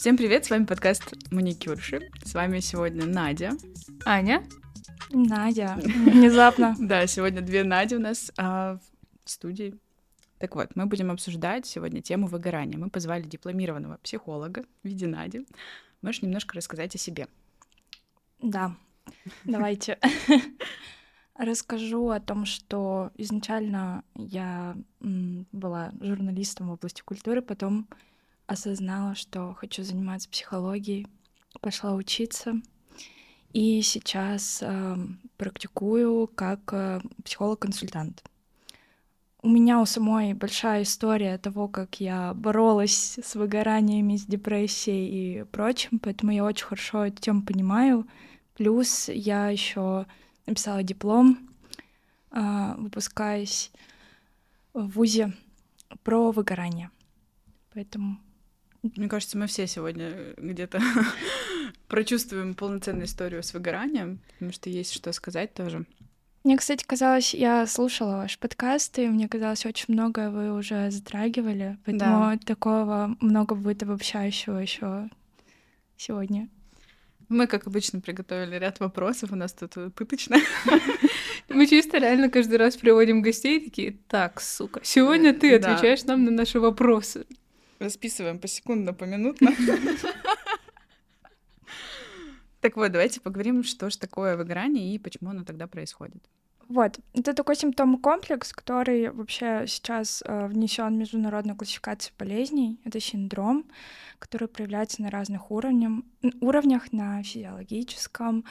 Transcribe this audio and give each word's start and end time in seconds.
Всем 0.00 0.16
привет, 0.16 0.46
с 0.46 0.50
вами 0.50 0.64
подкаст 0.64 1.14
Маникюрши. 1.30 2.10
С 2.24 2.32
вами 2.32 2.60
сегодня 2.60 3.04
Надя. 3.04 3.52
Аня. 4.06 4.42
Надя. 5.10 5.74
Внезапно. 5.82 6.74
Да, 6.78 7.06
сегодня 7.06 7.42
две 7.42 7.64
Нади 7.64 7.96
у 7.96 8.00
нас 8.00 8.32
а, 8.38 8.78
в 9.22 9.30
студии. 9.30 9.78
Так 10.38 10.56
вот, 10.56 10.74
мы 10.74 10.86
будем 10.86 11.10
обсуждать 11.10 11.66
сегодня 11.66 12.00
тему 12.00 12.28
выгорания. 12.28 12.78
Мы 12.78 12.88
позвали 12.88 13.24
дипломированного 13.24 13.98
психолога 13.98 14.64
в 14.82 14.88
виде 14.88 15.06
Нади. 15.06 15.46
Можешь 16.00 16.22
немножко 16.22 16.56
рассказать 16.56 16.94
о 16.94 16.98
себе? 16.98 17.28
Да, 18.40 18.74
давайте. 19.44 19.98
Расскажу 21.36 22.08
о 22.08 22.20
том, 22.20 22.46
что 22.46 23.10
изначально 23.18 24.02
я 24.14 24.78
была 24.98 25.92
журналистом 26.00 26.68
в 26.68 26.72
области 26.72 27.02
культуры, 27.02 27.42
потом 27.42 27.86
осознала, 28.50 29.14
что 29.14 29.54
хочу 29.54 29.84
заниматься 29.84 30.28
психологией, 30.28 31.06
пошла 31.60 31.94
учиться, 31.94 32.54
и 33.52 33.80
сейчас 33.82 34.58
э, 34.62 34.96
практикую 35.36 36.26
как 36.26 36.60
э, 36.72 37.00
психолог-консультант. 37.24 38.24
У 39.42 39.48
меня 39.48 39.80
у 39.80 39.86
самой 39.86 40.34
большая 40.34 40.82
история 40.82 41.38
того, 41.38 41.68
как 41.68 42.00
я 42.00 42.34
боролась 42.34 43.18
с 43.22 43.36
выгораниями, 43.36 44.16
с 44.16 44.26
депрессией 44.26 45.40
и 45.40 45.44
прочим, 45.44 46.00
поэтому 46.00 46.32
я 46.32 46.44
очень 46.44 46.66
хорошо 46.66 47.06
эту 47.06 47.22
тему 47.22 47.42
понимаю. 47.42 48.06
Плюс 48.56 49.08
я 49.08 49.48
еще 49.48 50.06
написала 50.46 50.82
диплом, 50.82 51.38
э, 52.32 52.74
выпускаясь 52.78 53.70
в 54.74 54.88
ВУЗе 54.88 55.34
про 56.02 56.32
выгорание. 56.32 56.90
Поэтому 57.72 58.18
мне 58.82 59.08
кажется, 59.08 59.36
мы 59.36 59.46
все 59.46 59.66
сегодня 59.66 60.10
э, 60.10 60.34
где-то 60.38 60.80
прочувствуем 61.88 62.54
полноценную 62.54 63.06
историю 63.06 63.42
с 63.42 63.52
выгоранием, 63.52 64.20
потому 64.34 64.52
что 64.52 64.70
есть 64.70 64.92
что 64.92 65.12
сказать 65.12 65.54
тоже. 65.54 65.84
Мне, 66.42 66.56
кстати, 66.56 66.84
казалось, 66.86 67.34
я 67.34 67.66
слушала 67.66 68.16
ваш 68.16 68.38
подкаст, 68.38 68.98
и 68.98 69.06
мне 69.06 69.28
казалось, 69.28 69.66
очень 69.66 69.92
много 69.92 70.30
вы 70.30 70.52
уже 70.56 70.90
затрагивали, 70.90 71.76
поэтому 71.84 72.32
да. 72.32 72.38
такого 72.46 73.14
много 73.20 73.54
будет 73.54 73.82
обобщающего 73.82 74.56
еще 74.56 75.10
сегодня. 75.98 76.48
Мы, 77.28 77.46
как 77.46 77.66
обычно, 77.66 78.00
приготовили 78.00 78.56
ряд 78.56 78.80
вопросов, 78.80 79.32
у 79.32 79.36
нас 79.36 79.52
тут 79.52 79.94
пыточно. 79.94 80.38
Мы 81.48 81.66
чисто 81.66 81.98
реально 81.98 82.30
каждый 82.30 82.56
раз 82.56 82.76
приводим 82.76 83.22
гостей 83.22 83.60
такие, 83.60 83.98
так, 84.08 84.40
сука, 84.40 84.80
сегодня 84.82 85.34
ты 85.34 85.56
отвечаешь 85.56 86.04
нам 86.04 86.24
на 86.24 86.30
наши 86.30 86.58
вопросы. 86.58 87.26
Расписываем 87.80 88.38
посекундно, 88.38 88.92
поминутно. 88.92 89.50
Так 92.60 92.76
вот, 92.76 92.92
давайте 92.92 93.22
поговорим, 93.22 93.64
что 93.64 93.88
же 93.88 93.98
такое 93.98 94.36
выгорание 94.36 94.94
и 94.94 94.98
почему 94.98 95.30
оно 95.30 95.44
тогда 95.44 95.66
происходит. 95.66 96.22
Вот, 96.68 97.00
это 97.14 97.32
такой 97.32 97.56
симптом-комплекс, 97.56 98.52
который 98.52 99.10
вообще 99.10 99.64
сейчас 99.66 100.22
э, 100.24 100.46
внесен 100.46 100.94
в 100.94 100.98
международную 100.98 101.56
классификацию 101.56 102.12
болезней. 102.18 102.78
Это 102.84 103.00
синдром, 103.00 103.64
который 104.18 104.46
проявляется 104.46 105.02
на 105.02 105.10
разных 105.10 105.50
уровнях, 105.50 106.04
уровнях 106.40 106.92
на 106.92 107.22
физиологическом, 107.22 108.44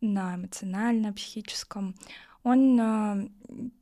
на 0.00 0.34
эмоциональном, 0.34 1.14
психическом. 1.14 1.94
Он 2.42 2.80
э, 2.80 3.28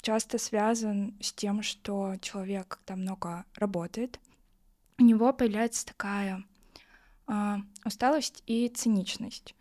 часто 0.03 0.39
связан 0.39 1.15
с 1.21 1.33
тем, 1.33 1.63
что 1.63 2.15
человек, 2.21 2.79
когда 2.79 3.01
много 3.01 3.45
работает, 3.57 4.21
у 5.01 5.03
него 5.03 5.33
появляется 5.33 5.87
такая 5.87 6.45
э, 7.27 7.57
усталость 7.85 8.43
и 8.47 8.69
циничность 8.69 9.55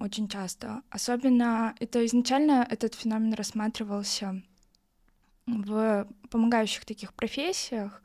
очень 0.00 0.28
часто. 0.28 0.82
Особенно 0.90 1.74
это 1.80 2.04
изначально 2.04 2.66
этот 2.68 2.94
феномен 2.94 3.32
рассматривался 3.32 4.42
в 5.46 6.06
помогающих 6.28 6.84
таких 6.84 7.14
профессиях, 7.14 8.02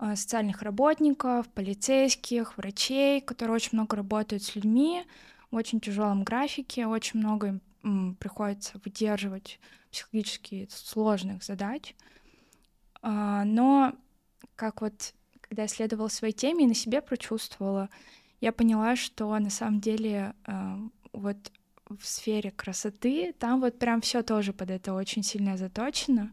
э, 0.00 0.16
социальных 0.16 0.62
работников, 0.62 1.48
полицейских, 1.48 2.58
врачей, 2.58 3.20
которые 3.20 3.54
очень 3.54 3.70
много 3.72 3.96
работают 3.96 4.42
с 4.42 4.54
людьми 4.56 5.04
в 5.50 5.56
очень 5.56 5.80
тяжелом 5.80 6.24
графике, 6.24 6.86
очень 6.86 7.20
много 7.20 7.60
им 7.84 8.16
приходится 8.16 8.80
выдерживать 8.84 9.60
психологически 9.90 10.68
сложных 10.70 11.42
задач. 11.42 11.94
А, 13.00 13.44
но 13.44 13.94
как 14.56 14.82
вот 14.82 15.14
когда 15.52 15.64
я 15.64 15.68
следовала 15.68 16.08
своей 16.08 16.32
теме 16.32 16.64
и 16.64 16.66
на 16.66 16.72
себе 16.72 17.02
прочувствовала, 17.02 17.90
я 18.40 18.52
поняла, 18.52 18.96
что 18.96 19.38
на 19.38 19.50
самом 19.50 19.82
деле 19.82 20.32
э, 20.46 20.76
вот 21.12 21.36
в 21.90 22.06
сфере 22.06 22.50
красоты 22.50 23.34
там 23.38 23.60
вот 23.60 23.78
прям 23.78 24.00
все 24.00 24.22
тоже 24.22 24.54
под 24.54 24.70
это 24.70 24.94
очень 24.94 25.22
сильно 25.22 25.58
заточено, 25.58 26.32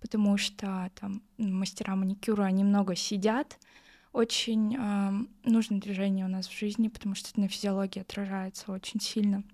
потому 0.00 0.38
что 0.38 0.90
там 0.96 1.22
мастера 1.36 1.94
маникюра, 1.94 2.42
они 2.42 2.64
много 2.64 2.96
сидят, 2.96 3.60
очень 4.12 4.74
э, 4.76 5.48
нужно 5.48 5.78
движение 5.78 6.24
у 6.24 6.28
нас 6.28 6.48
в 6.48 6.58
жизни, 6.58 6.88
потому 6.88 7.14
что 7.14 7.30
это 7.30 7.40
на 7.40 7.46
физиологии 7.46 8.00
отражается 8.00 8.72
очень 8.72 9.00
сильно. 9.00 9.44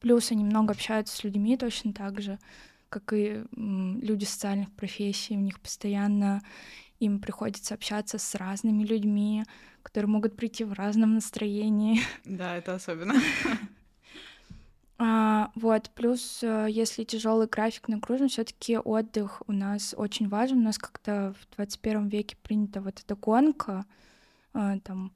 Плюс 0.00 0.32
они 0.32 0.42
много 0.42 0.72
общаются 0.72 1.16
с 1.16 1.22
людьми 1.22 1.56
точно 1.56 1.92
так 1.92 2.20
же, 2.20 2.40
как 2.88 3.12
и 3.12 3.44
люди 3.52 4.24
социальных 4.24 4.72
профессий, 4.72 5.36
у 5.36 5.40
них 5.40 5.60
постоянно 5.60 6.42
им 7.00 7.20
приходится 7.20 7.74
общаться 7.74 8.18
с 8.18 8.34
разными 8.34 8.84
людьми, 8.84 9.44
которые 9.82 10.08
могут 10.08 10.36
прийти 10.36 10.64
в 10.64 10.72
разном 10.72 11.14
настроении. 11.14 12.00
Да, 12.24 12.56
это 12.56 12.74
особенно. 12.74 13.14
А, 14.98 15.50
вот, 15.54 15.90
плюс, 15.90 16.42
э, 16.42 16.68
если 16.70 17.04
тяжелый 17.04 17.48
график 17.48 17.88
нагружен, 17.88 18.30
все-таки 18.30 18.78
отдых 18.78 19.42
у 19.46 19.52
нас 19.52 19.94
очень 19.94 20.26
важен. 20.26 20.60
У 20.60 20.62
нас 20.62 20.78
как-то 20.78 21.34
в 21.38 21.56
21 21.56 22.08
веке 22.08 22.34
принята 22.42 22.80
вот 22.80 22.98
эта 23.00 23.14
гонка, 23.14 23.84
а, 24.54 24.78
там, 24.78 25.12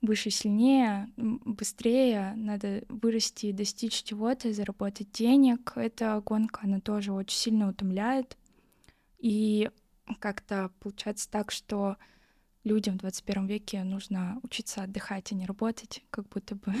выше, 0.00 0.30
сильнее, 0.30 1.10
быстрее, 1.18 2.32
надо 2.34 2.82
вырасти 2.88 3.46
и 3.46 3.52
достичь 3.52 4.02
чего-то, 4.02 4.52
заработать 4.52 5.12
денег. 5.12 5.72
Эта 5.76 6.22
гонка, 6.24 6.60
она 6.62 6.80
тоже 6.80 7.12
очень 7.12 7.36
сильно 7.36 7.68
утомляет. 7.68 8.38
И 9.18 9.70
как-то 10.14 10.70
получается 10.80 11.30
так, 11.30 11.50
что 11.50 11.96
людям 12.64 12.96
в 12.96 13.00
21 13.00 13.46
веке 13.46 13.84
нужно 13.84 14.38
учиться 14.42 14.82
отдыхать, 14.82 15.32
а 15.32 15.34
не 15.34 15.46
работать, 15.46 16.02
как 16.10 16.28
будто 16.28 16.54
бы. 16.54 16.74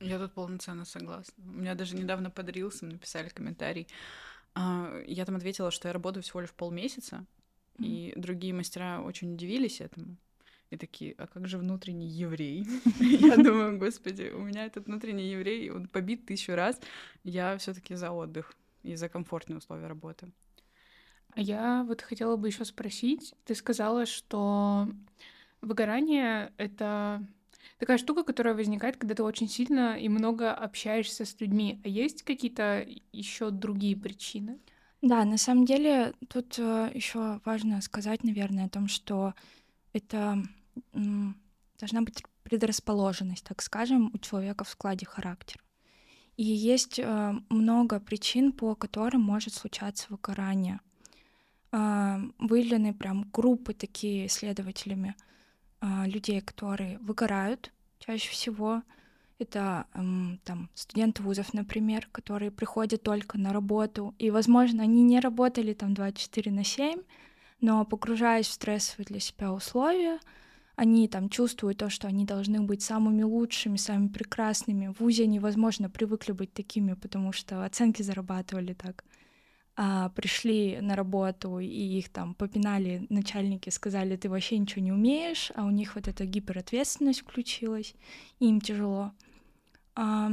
Я 0.00 0.18
тут 0.18 0.32
полноценно 0.32 0.84
согласна. 0.84 1.34
У 1.44 1.58
меня 1.58 1.74
даже 1.74 1.96
недавно 1.96 2.30
под 2.30 2.48
Рилсом 2.50 2.90
написали 2.90 3.28
комментарий. 3.28 3.88
А, 4.54 5.02
я 5.06 5.24
там 5.24 5.36
ответила, 5.36 5.70
что 5.70 5.88
я 5.88 5.92
работаю 5.92 6.22
всего 6.22 6.40
лишь 6.40 6.52
полмесяца, 6.52 7.26
mm-hmm. 7.78 7.84
и 7.84 8.12
другие 8.16 8.54
мастера 8.54 9.00
очень 9.02 9.34
удивились 9.34 9.80
этому. 9.80 10.16
И 10.70 10.76
такие, 10.76 11.14
а 11.16 11.26
как 11.26 11.48
же 11.48 11.56
внутренний 11.58 12.08
еврей? 12.08 12.66
Я 13.00 13.36
думаю, 13.36 13.78
господи, 13.78 14.30
у 14.34 14.42
меня 14.42 14.66
этот 14.66 14.86
внутренний 14.86 15.30
еврей, 15.30 15.70
он 15.70 15.88
побит 15.88 16.26
тысячу 16.26 16.54
раз. 16.54 16.78
Я 17.24 17.56
все 17.56 17.72
таки 17.72 17.94
за 17.94 18.10
отдых 18.10 18.54
и 18.82 18.94
за 18.94 19.08
комфортные 19.08 19.56
условия 19.56 19.86
работы. 19.86 20.30
Я 21.36 21.84
вот 21.86 22.02
хотела 22.02 22.36
бы 22.36 22.48
еще 22.48 22.64
спросить, 22.64 23.34
ты 23.44 23.54
сказала, 23.54 24.06
что 24.06 24.88
выгорание— 25.60 26.52
это 26.56 27.24
такая 27.78 27.98
штука, 27.98 28.24
которая 28.24 28.54
возникает, 28.54 28.96
когда 28.96 29.14
ты 29.14 29.22
очень 29.22 29.48
сильно 29.48 29.98
и 29.98 30.08
много 30.08 30.52
общаешься 30.52 31.24
с 31.24 31.40
людьми. 31.40 31.80
А 31.84 31.88
есть 31.88 32.22
какие-то 32.22 32.86
еще 33.12 33.50
другие 33.50 33.96
причины? 33.96 34.58
Да, 35.00 35.24
на 35.24 35.38
самом 35.38 35.64
деле 35.64 36.14
тут 36.28 36.58
э, 36.58 36.90
еще 36.92 37.40
важно 37.44 37.80
сказать, 37.82 38.24
наверное, 38.24 38.66
о 38.66 38.68
том, 38.68 38.88
что 38.88 39.34
это 39.92 40.42
должна 40.92 42.02
быть 42.02 42.24
предрасположенность, 42.42 43.44
так 43.44 43.62
скажем, 43.62 44.10
у 44.12 44.18
человека 44.18 44.64
в 44.64 44.68
складе 44.68 45.06
характера. 45.06 45.62
И 46.36 46.44
есть 46.44 46.98
э, 46.98 47.34
много 47.48 48.00
причин, 48.00 48.52
по 48.52 48.74
которым 48.74 49.22
может 49.22 49.54
случаться 49.54 50.06
выгорание. 50.08 50.80
Э, 51.72 52.18
выявлены 52.38 52.94
прям 52.94 53.28
группы 53.32 53.74
такие 53.74 54.26
исследователями 54.26 55.14
э, 55.80 56.06
людей, 56.06 56.40
которые 56.40 56.98
выгорают 56.98 57.72
чаще 57.98 58.30
всего. 58.30 58.82
Это 59.38 59.86
там 59.92 60.68
студенты 60.74 61.22
вузов, 61.22 61.54
например, 61.54 62.08
которые 62.10 62.50
приходят 62.50 63.04
только 63.04 63.38
на 63.38 63.52
работу, 63.52 64.12
и, 64.18 64.32
возможно, 64.32 64.82
они 64.82 65.04
не 65.04 65.20
работали 65.20 65.74
там 65.74 65.94
24 65.94 66.50
на 66.50 66.64
7, 66.64 67.02
но 67.60 67.84
погружаясь 67.84 68.48
в 68.48 68.52
стрессовые 68.52 69.06
для 69.06 69.20
себя 69.20 69.52
условия, 69.52 70.18
они 70.74 71.08
там 71.08 71.28
чувствуют 71.28 71.78
то, 71.78 71.90
что 71.90 72.06
они 72.08 72.24
должны 72.24 72.60
быть 72.60 72.82
самыми 72.82 73.22
лучшими, 73.22 73.76
самыми 73.76 74.08
прекрасными. 74.08 74.88
В 74.88 75.00
ВУЗе 75.00 75.26
невозможно 75.26 75.90
привыкли 75.90 76.32
быть 76.32 76.52
такими, 76.52 76.94
потому 76.94 77.32
что 77.32 77.64
оценки 77.64 78.02
зарабатывали 78.02 78.74
так. 78.74 79.04
А, 79.80 80.08
пришли 80.08 80.80
на 80.80 80.96
работу 80.96 81.60
и 81.60 81.68
их 81.68 82.08
там 82.08 82.34
попинали 82.34 83.06
начальники, 83.10 83.70
сказали, 83.70 84.16
ты 84.16 84.28
вообще 84.28 84.58
ничего 84.58 84.82
не 84.82 84.90
умеешь, 84.90 85.52
а 85.54 85.64
у 85.64 85.70
них 85.70 85.94
вот 85.94 86.08
эта 86.08 86.26
гиперответственность 86.26 87.20
включилась, 87.20 87.94
и 88.40 88.48
им 88.48 88.60
тяжело. 88.60 89.12
А, 89.94 90.32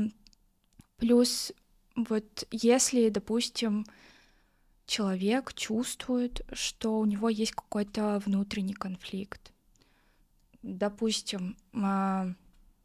плюс 0.97 1.53
вот 1.95 2.47
если, 2.49 3.09
допустим, 3.09 3.85
человек 4.87 5.53
чувствует, 5.53 6.41
что 6.51 6.97
у 6.97 7.05
него 7.05 7.29
есть 7.29 7.51
какой-то 7.51 8.23
внутренний 8.25 8.73
конфликт, 8.73 9.53
допустим, 10.63 11.55
а, 11.71 12.33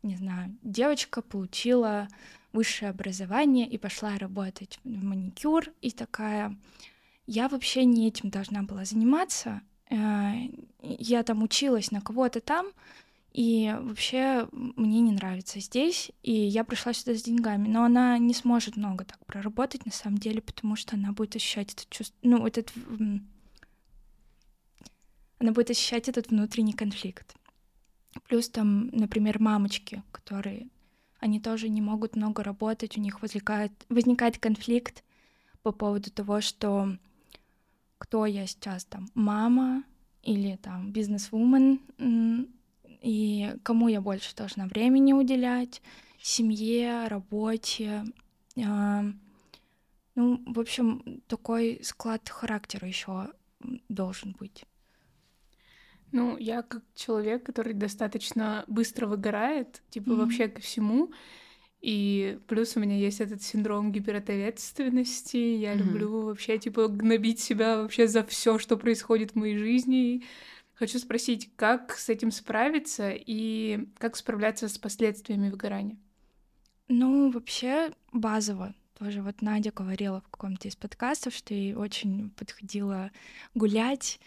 не 0.02 0.16
знаю, 0.16 0.54
девочка 0.62 1.22
получила 1.22 2.06
высшее 2.52 2.90
образование 2.90 3.68
и 3.68 3.78
пошла 3.78 4.18
работать 4.18 4.78
в 4.84 4.88
маникюр, 4.88 5.66
и 5.80 5.90
такая, 5.90 6.56
я 7.26 7.48
вообще 7.48 7.84
не 7.84 8.08
этим 8.08 8.30
должна 8.30 8.62
была 8.62 8.84
заниматься, 8.84 9.62
э, 9.88 9.96
я 10.82 11.22
там 11.22 11.42
училась 11.42 11.90
на 11.90 12.00
кого-то 12.00 12.40
там, 12.40 12.66
и 13.32 13.76
вообще 13.80 14.48
мне 14.52 15.00
не 15.00 15.12
нравится 15.12 15.60
здесь, 15.60 16.10
и 16.22 16.32
я 16.32 16.64
пришла 16.64 16.92
сюда 16.92 17.14
с 17.14 17.22
деньгами, 17.22 17.68
но 17.68 17.84
она 17.84 18.18
не 18.18 18.34
сможет 18.34 18.76
много 18.76 19.04
так 19.04 19.24
проработать 19.24 19.86
на 19.86 19.92
самом 19.92 20.18
деле, 20.18 20.42
потому 20.42 20.74
что 20.74 20.96
она 20.96 21.12
будет 21.12 21.36
ощущать 21.36 21.72
это 21.72 21.84
чувство, 21.88 22.16
ну, 22.22 22.44
этот... 22.46 22.72
Она 25.38 25.52
будет 25.52 25.70
ощущать 25.70 26.08
этот 26.08 26.30
внутренний 26.30 26.74
конфликт. 26.74 27.34
Плюс 28.28 28.50
там, 28.50 28.88
например, 28.88 29.40
мамочки, 29.40 30.02
которые 30.10 30.68
они 31.20 31.38
тоже 31.38 31.68
не 31.68 31.80
могут 31.80 32.16
много 32.16 32.42
работать, 32.42 32.96
у 32.96 33.00
них 33.00 33.22
возникает, 33.22 33.72
возникает 33.88 34.38
конфликт 34.38 35.04
по 35.62 35.70
поводу 35.70 36.10
того, 36.10 36.40
что 36.40 36.96
кто 37.98 38.24
я 38.26 38.46
сейчас 38.46 38.84
там, 38.86 39.08
мама 39.14 39.84
или 40.22 40.56
там 40.56 40.90
бизнес-вумен, 40.90 41.80
и 43.02 43.54
кому 43.62 43.88
я 43.88 44.00
больше 44.00 44.34
должна 44.34 44.66
времени 44.66 45.12
уделять, 45.12 45.82
семье, 46.20 47.08
работе. 47.08 48.04
А, 48.62 49.04
ну, 50.14 50.42
в 50.46 50.58
общем, 50.58 51.22
такой 51.26 51.80
склад 51.82 52.28
характера 52.28 52.88
еще 52.88 53.32
должен 53.88 54.34
быть. 54.38 54.64
Ну, 56.12 56.36
я 56.36 56.62
как 56.62 56.82
человек, 56.94 57.44
который 57.44 57.72
достаточно 57.72 58.64
быстро 58.66 59.06
выгорает, 59.06 59.82
типа 59.90 60.10
mm-hmm. 60.10 60.16
вообще 60.16 60.48
ко 60.48 60.60
всему. 60.60 61.12
И 61.80 62.38
плюс 62.46 62.76
у 62.76 62.80
меня 62.80 62.96
есть 62.96 63.20
этот 63.20 63.42
синдром 63.42 63.90
гиперответственности. 63.92 65.36
Я 65.36 65.74
mm-hmm. 65.74 65.78
люблю 65.78 66.22
вообще, 66.22 66.58
типа, 66.58 66.88
гнобить 66.88 67.40
себя 67.40 67.78
вообще 67.78 68.06
за 68.06 68.24
все, 68.24 68.58
что 68.58 68.76
происходит 68.76 69.32
в 69.32 69.36
моей 69.36 69.56
жизни. 69.56 70.24
Хочу 70.74 70.98
спросить, 70.98 71.50
как 71.56 71.96
с 71.96 72.08
этим 72.08 72.30
справиться 72.30 73.12
и 73.14 73.86
как 73.98 74.16
справляться 74.16 74.68
с 74.68 74.78
последствиями 74.78 75.50
выгорания? 75.50 75.96
Ну, 76.88 77.30
вообще 77.30 77.92
базово. 78.12 78.74
Тоже 78.98 79.22
вот 79.22 79.40
Надя 79.40 79.72
говорила 79.72 80.20
в 80.20 80.28
каком-то 80.28 80.68
из 80.68 80.76
подкастов, 80.76 81.34
что 81.34 81.54
ей 81.54 81.74
очень 81.74 82.30
подходило 82.30 83.10
гулять, 83.54 84.20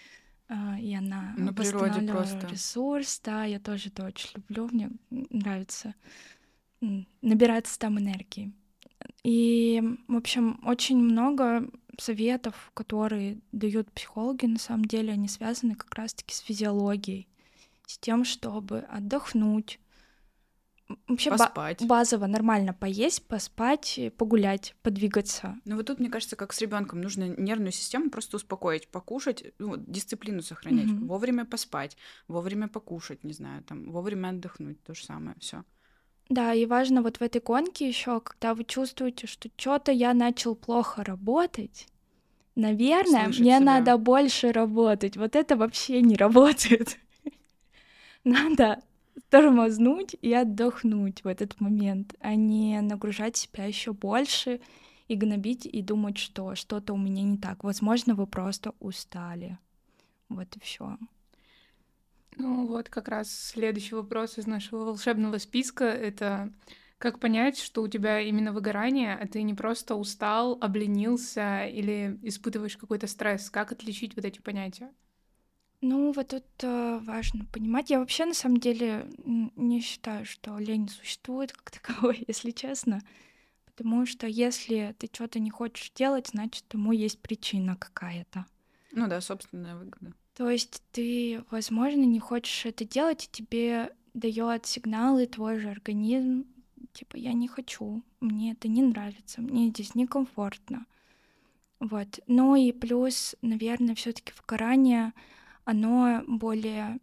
и 0.49 0.95
она 0.95 1.33
на 1.37 1.53
природе 1.53 2.01
просто 2.01 2.47
ресурс, 2.47 3.19
да, 3.23 3.45
я 3.45 3.59
тоже 3.59 3.89
это 3.89 4.05
очень 4.05 4.29
люблю, 4.35 4.67
мне 4.71 4.91
нравится 5.09 5.95
набираться 7.21 7.79
там 7.79 7.99
энергии. 7.99 8.51
И, 9.23 9.81
в 10.07 10.15
общем, 10.15 10.59
очень 10.63 10.97
много 10.97 11.69
советов, 11.97 12.71
которые 12.73 13.39
дают 13.51 13.91
психологи, 13.91 14.45
на 14.45 14.59
самом 14.59 14.85
деле, 14.85 15.13
они 15.13 15.27
связаны 15.27 15.75
как 15.75 15.93
раз-таки 15.95 16.33
с 16.33 16.39
физиологией, 16.39 17.27
с 17.85 17.97
тем, 17.97 18.23
чтобы 18.25 18.79
отдохнуть, 18.79 19.79
Вообще 21.07 21.29
поспать. 21.29 21.81
Ба- 21.81 21.87
базово 21.87 22.27
нормально 22.27 22.73
поесть, 22.73 23.27
поспать, 23.27 23.99
погулять, 24.17 24.75
подвигаться. 24.81 25.57
Ну 25.65 25.75
вот 25.75 25.87
тут, 25.87 25.99
мне 25.99 26.09
кажется, 26.09 26.35
как 26.35 26.53
с 26.53 26.61
ребенком, 26.61 27.01
нужно 27.01 27.27
нервную 27.27 27.71
систему 27.71 28.09
просто 28.09 28.37
успокоить, 28.37 28.87
покушать, 28.87 29.43
ну, 29.59 29.75
дисциплину 29.77 30.41
сохранять, 30.41 30.87
mm-hmm. 30.87 31.07
вовремя 31.07 31.45
поспать, 31.45 31.97
вовремя 32.27 32.67
покушать, 32.67 33.23
не 33.23 33.33
знаю, 33.33 33.63
там, 33.63 33.91
вовремя 33.91 34.29
отдохнуть, 34.29 34.81
то 34.83 34.93
же 34.93 35.03
самое, 35.03 35.35
все. 35.39 35.63
Да, 36.29 36.53
и 36.53 36.65
важно 36.65 37.01
вот 37.01 37.17
в 37.17 37.21
этой 37.21 37.41
гонке 37.41 37.87
еще, 37.87 38.21
когда 38.21 38.55
вы 38.55 38.63
чувствуете, 38.63 39.27
что 39.27 39.49
что-то 39.57 39.91
я 39.91 40.13
начал 40.13 40.55
плохо 40.55 41.03
работать, 41.03 41.87
наверное, 42.55 43.25
Слышать 43.25 43.41
мне 43.41 43.57
себя. 43.57 43.59
надо 43.59 43.97
больше 43.97 44.51
работать. 44.51 45.17
Вот 45.17 45.35
это 45.35 45.55
вообще 45.57 46.01
не 46.01 46.15
работает. 46.15 46.97
Надо 48.23 48.81
тормознуть 49.29 50.15
и 50.21 50.33
отдохнуть 50.33 51.23
в 51.23 51.27
этот 51.27 51.59
момент, 51.59 52.15
а 52.19 52.35
не 52.35 52.81
нагружать 52.81 53.37
себя 53.37 53.65
еще 53.65 53.93
больше 53.93 54.61
и 55.07 55.15
гнобить 55.15 55.65
и 55.65 55.81
думать, 55.81 56.17
что 56.17 56.55
что-то 56.55 56.93
у 56.93 56.97
меня 56.97 57.23
не 57.23 57.37
так. 57.37 57.63
Возможно, 57.63 58.15
вы 58.15 58.27
просто 58.27 58.73
устали. 58.79 59.57
Вот 60.29 60.55
и 60.55 60.59
все. 60.59 60.97
Ну 62.37 62.65
вот 62.65 62.89
как 62.89 63.07
раз 63.07 63.29
следующий 63.29 63.95
вопрос 63.95 64.37
из 64.37 64.47
нашего 64.47 64.85
волшебного 64.85 65.37
списка— 65.37 65.85
это 65.85 66.51
как 66.97 67.19
понять, 67.19 67.59
что 67.59 67.81
у 67.83 67.87
тебя 67.87 68.21
именно 68.21 68.53
выгорание, 68.53 69.15
а 69.15 69.27
ты 69.27 69.43
не 69.43 69.53
просто 69.53 69.95
устал, 69.95 70.57
обленился 70.61 71.65
или 71.65 72.17
испытываешь 72.21 72.77
какой-то 72.77 73.07
стресс? 73.07 73.49
Как 73.49 73.71
отличить 73.71 74.15
вот 74.15 74.25
эти 74.25 74.39
понятия? 74.39 74.89
Ну, 75.85 76.13
вот 76.13 76.29
тут 76.29 76.45
э, 76.61 76.99
важно 77.03 77.43
понимать. 77.43 77.89
Я 77.89 77.99
вообще 77.99 78.23
на 78.23 78.33
самом 78.33 78.55
деле 78.55 79.05
не 79.25 79.81
считаю, 79.81 80.25
что 80.25 80.57
лень 80.57 80.87
существует 80.87 81.51
как 81.51 81.71
таковой, 81.81 82.23
если 82.25 82.51
честно. 82.51 83.01
Потому 83.65 84.05
что 84.05 84.25
если 84.25 84.95
ты 84.97 85.09
что-то 85.11 85.39
не 85.39 85.49
хочешь 85.49 85.91
делать, 85.91 86.29
значит, 86.29 86.63
тому 86.69 86.93
есть 86.93 87.19
причина 87.19 87.75
какая-то. 87.75 88.45
Ну 88.93 89.07
да, 89.07 89.19
собственная 89.19 89.75
выгода. 89.75 90.13
То 90.37 90.49
есть 90.49 90.81
ты, 90.93 91.43
возможно, 91.51 92.03
не 92.03 92.21
хочешь 92.21 92.65
это 92.65 92.85
делать, 92.85 93.25
и 93.25 93.31
тебе 93.31 93.93
дает 94.13 94.65
сигналы 94.65 95.27
твой 95.27 95.59
же 95.59 95.69
организм, 95.69 96.45
типа, 96.93 97.17
я 97.17 97.33
не 97.33 97.49
хочу, 97.49 98.03
мне 98.21 98.53
это 98.53 98.69
не 98.69 98.83
нравится, 98.83 99.41
мне 99.41 99.67
здесь 99.67 99.95
некомфортно. 99.95 100.85
Вот. 101.81 102.21
Ну 102.27 102.55
и 102.55 102.71
плюс, 102.71 103.35
наверное, 103.41 103.95
все-таки 103.95 104.31
выгорание— 104.39 105.11
оно 105.65 106.23
более 106.27 106.99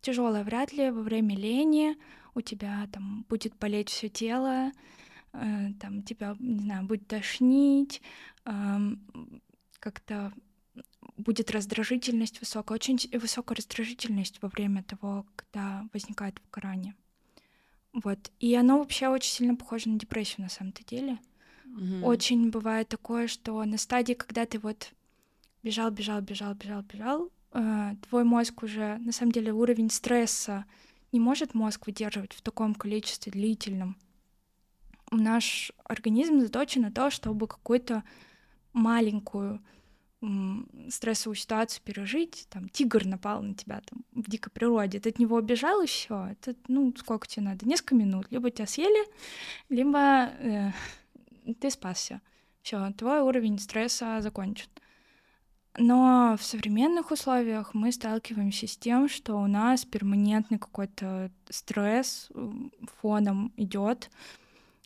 тяжелое. 0.00 0.44
Вряд 0.44 0.72
ли 0.72 0.90
во 0.90 1.02
время 1.02 1.36
лени 1.36 1.96
у 2.34 2.40
тебя 2.40 2.88
там 2.92 3.24
будет 3.28 3.56
болеть 3.56 3.88
все 3.90 4.08
тело, 4.08 4.72
э, 5.32 5.72
там 5.80 6.02
тебя, 6.02 6.36
не 6.38 6.60
знаю, 6.60 6.86
будет 6.86 7.06
тошнить, 7.06 8.00
э, 8.44 8.78
как-то 9.78 10.32
будет 11.16 11.50
раздражительность 11.50 12.40
высокая, 12.40 12.76
очень 12.76 12.98
высокая 13.18 13.56
раздражительность 13.56 14.40
во 14.42 14.48
время 14.48 14.82
того, 14.82 15.26
когда 15.36 15.86
возникает 15.92 16.40
выгорание. 16.44 16.94
Вот. 17.92 18.30
И 18.38 18.54
оно 18.54 18.78
вообще 18.78 19.08
очень 19.08 19.32
сильно 19.32 19.56
похоже 19.56 19.88
на 19.88 19.98
депрессию 19.98 20.42
на 20.42 20.48
самом-то 20.48 20.84
деле. 20.84 21.18
Mm-hmm. 21.66 22.04
Очень 22.04 22.50
бывает 22.50 22.88
такое, 22.88 23.26
что 23.26 23.62
на 23.64 23.78
стадии, 23.78 24.14
когда 24.14 24.46
ты 24.46 24.58
вот 24.58 24.92
бежал, 25.62 25.90
бежал, 25.90 26.20
бежал, 26.20 26.54
бежал, 26.54 26.82
бежал, 26.82 27.30
э, 27.52 27.94
твой 28.08 28.24
мозг 28.24 28.62
уже, 28.62 28.98
на 28.98 29.12
самом 29.12 29.32
деле, 29.32 29.52
уровень 29.52 29.90
стресса 29.90 30.64
не 31.12 31.20
может 31.20 31.54
мозг 31.54 31.86
выдерживать 31.86 32.32
в 32.32 32.42
таком 32.42 32.74
количестве 32.74 33.32
длительном. 33.32 33.96
Наш 35.10 35.72
организм 35.84 36.40
заточен 36.40 36.82
на 36.82 36.92
то, 36.92 37.10
чтобы 37.10 37.48
какую-то 37.48 38.04
маленькую 38.72 39.60
стрессовую 40.90 41.34
ситуацию 41.34 41.82
пережить, 41.82 42.46
там 42.50 42.68
тигр 42.68 43.06
напал 43.06 43.42
на 43.42 43.54
тебя 43.54 43.80
там 43.80 44.04
в 44.12 44.28
дикой 44.28 44.50
природе, 44.50 45.00
ты 45.00 45.08
от 45.08 45.18
него 45.18 45.36
убежал 45.36 45.80
и 45.80 45.86
все, 45.86 46.26
это 46.32 46.54
ну 46.68 46.94
сколько 46.98 47.26
тебе 47.26 47.46
надо, 47.46 47.66
несколько 47.66 47.94
минут, 47.94 48.26
либо 48.30 48.50
тебя 48.50 48.66
съели, 48.66 49.08
либо 49.70 50.26
э, 50.26 50.72
ты 51.58 51.70
спасся, 51.70 52.20
все, 52.60 52.92
твой 52.92 53.20
уровень 53.20 53.58
стресса 53.58 54.20
закончен. 54.20 54.68
Но 55.78 56.36
в 56.38 56.42
современных 56.42 57.10
условиях 57.10 57.74
мы 57.74 57.92
сталкиваемся 57.92 58.66
с 58.66 58.76
тем, 58.76 59.08
что 59.08 59.36
у 59.36 59.46
нас 59.46 59.84
перманентный 59.84 60.58
какой-то 60.58 61.30
стресс 61.48 62.28
фоном 63.00 63.52
идет, 63.56 64.10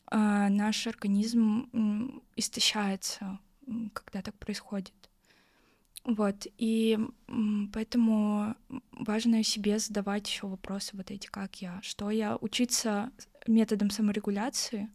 а 0.07 0.49
наш 0.51 0.87
организм 0.87 2.21
истощается, 2.37 3.39
когда 3.95 4.21
так 4.23 4.35
происходит. 4.39 4.93
Вот, 6.05 6.47
и 6.59 6.99
поэтому 7.73 8.55
важно 8.93 9.43
себе 9.43 9.79
задавать 9.79 10.29
еще 10.29 10.47
вопросы 10.47 10.91
вот 10.95 11.11
эти, 11.11 11.29
как 11.29 11.63
я, 11.63 11.81
что 11.81 12.11
я, 12.11 12.37
учиться 12.37 13.11
методом 13.47 13.89
саморегуляции, 13.89 14.91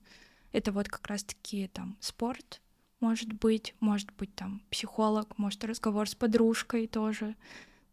это 0.52 0.72
вот 0.72 0.88
как 0.88 1.08
раз-таки 1.08 1.68
там 1.68 1.98
спорт, 2.00 2.62
может 3.00 3.32
быть, 3.34 3.76
может 3.80 4.12
быть 4.18 4.34
там 4.36 4.62
психолог, 4.70 5.38
может 5.38 5.64
разговор 5.64 6.08
с 6.10 6.16
подружкой 6.16 6.88
тоже, 6.88 7.36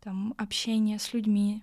там 0.00 0.34
общение 0.36 0.98
с 0.98 1.12
людьми, 1.12 1.62